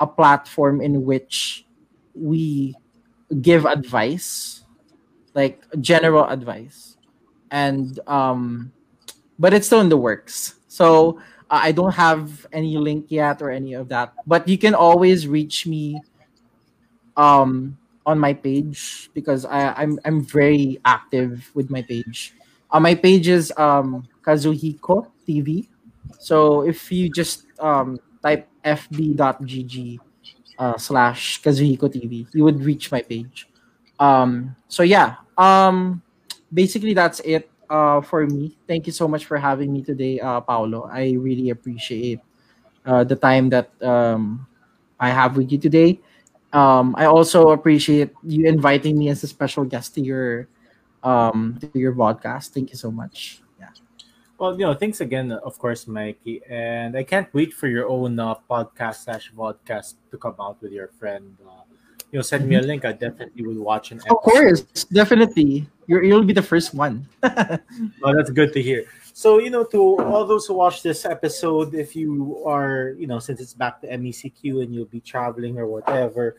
[0.00, 1.64] a platform in which
[2.12, 2.76] we
[3.40, 4.64] give advice,
[5.32, 6.98] like general advice.
[7.50, 8.70] And um
[9.38, 10.60] but it's still in the works.
[10.68, 14.12] So uh, I don't have any link yet or any of that.
[14.26, 16.02] But you can always reach me
[17.18, 22.34] um on my page because I, I'm I'm very active with my page.
[22.70, 25.68] Uh, my page is um Kazuhiko TV.
[26.18, 30.00] So if you just um type fb.gg
[30.58, 33.48] uh, slash Kazuhiko TV, you would reach my page.
[34.00, 35.16] Um so yeah.
[35.36, 36.02] Um
[36.52, 38.56] basically that's it uh for me.
[38.68, 40.88] Thank you so much for having me today, uh Paolo.
[40.92, 42.20] I really appreciate
[42.86, 44.46] uh the time that um
[45.00, 46.00] I have with you today.
[46.52, 50.48] Um, I also appreciate you inviting me as a special guest to your
[51.02, 52.50] um to your podcast.
[52.50, 53.42] Thank you so much.
[53.60, 53.70] Yeah.
[54.38, 58.18] Well, you know, thanks again, of course, Mikey, and I can't wait for your own
[58.18, 61.36] uh, podcast slash podcast to come out with your friend.
[61.44, 61.68] Uh,
[62.10, 62.84] you know, send me a link.
[62.84, 64.16] I definitely will watch an episode.
[64.16, 65.68] Of course, definitely.
[65.86, 67.06] You're you'll be the first one.
[68.02, 68.84] Oh, that's good to hear.
[69.18, 73.18] So, you know, to all those who watch this episode, if you are, you know,
[73.18, 76.36] since it's back to MECQ and you'll be traveling or whatever,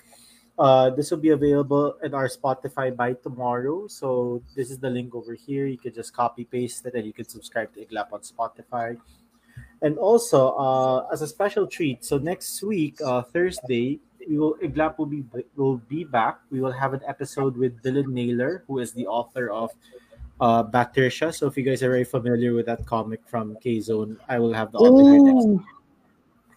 [0.58, 3.86] uh, this will be available in our Spotify by tomorrow.
[3.88, 5.68] So, this is the link over here.
[5.68, 8.96] You can just copy paste it and you can subscribe to Iglap on Spotify.
[9.82, 14.98] And also, uh, as a special treat, so next week, uh, Thursday, we will Iglap
[14.98, 15.26] will be
[15.58, 16.40] will be back.
[16.50, 19.72] We will have an episode with Dylan Naylor, who is the author of
[20.40, 21.12] uh, Bacteria.
[21.32, 24.54] So if you guys are very familiar with that comic from K Zone, I will
[24.54, 25.46] have the here next.
[25.46, 25.64] Oh,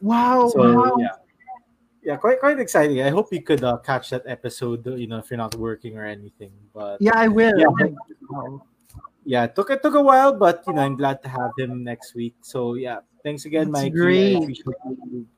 [0.01, 0.49] wow!
[0.49, 0.97] So wow.
[0.99, 1.17] yeah,
[2.03, 3.03] yeah, quite quite exciting.
[3.03, 4.87] I hope you could uh, catch that episode.
[4.87, 6.53] You know, if you're not working or anything.
[6.75, 7.53] But Yeah, I will.
[7.59, 7.69] Yeah.
[9.25, 11.85] Yeah, it took it took a while, but you know, I'm glad to have him
[11.85, 12.35] next week.
[12.43, 13.95] So yeah, thanks again, That's Mikey.
[13.95, 14.63] Great.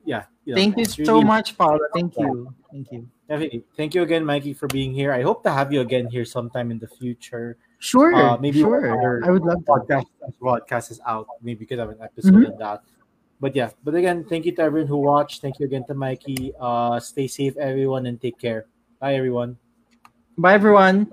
[0.03, 1.77] Yeah, you know, Thank you it's so really- much, Paula.
[1.93, 2.49] Thank you.
[2.71, 3.07] Thank you.
[3.29, 3.63] Definitely.
[3.77, 5.13] Thank you again, Mikey, for being here.
[5.13, 7.57] I hope to have you again here sometime in the future.
[7.85, 8.13] Sure.
[8.15, 8.81] Uh, maybe sure.
[9.23, 9.69] I would love that.
[9.69, 10.09] podcast
[10.41, 11.27] podcast is out.
[11.41, 12.51] Maybe we could have an episode Mhm.
[12.53, 12.81] on that.
[13.39, 15.41] But yeah, but again, thank you to everyone who watched.
[15.45, 16.53] Thank you again to Mikey.
[16.57, 18.65] Uh, stay safe, everyone, and take care.
[18.99, 19.57] Bye, everyone.
[20.37, 21.11] Bye, everyone.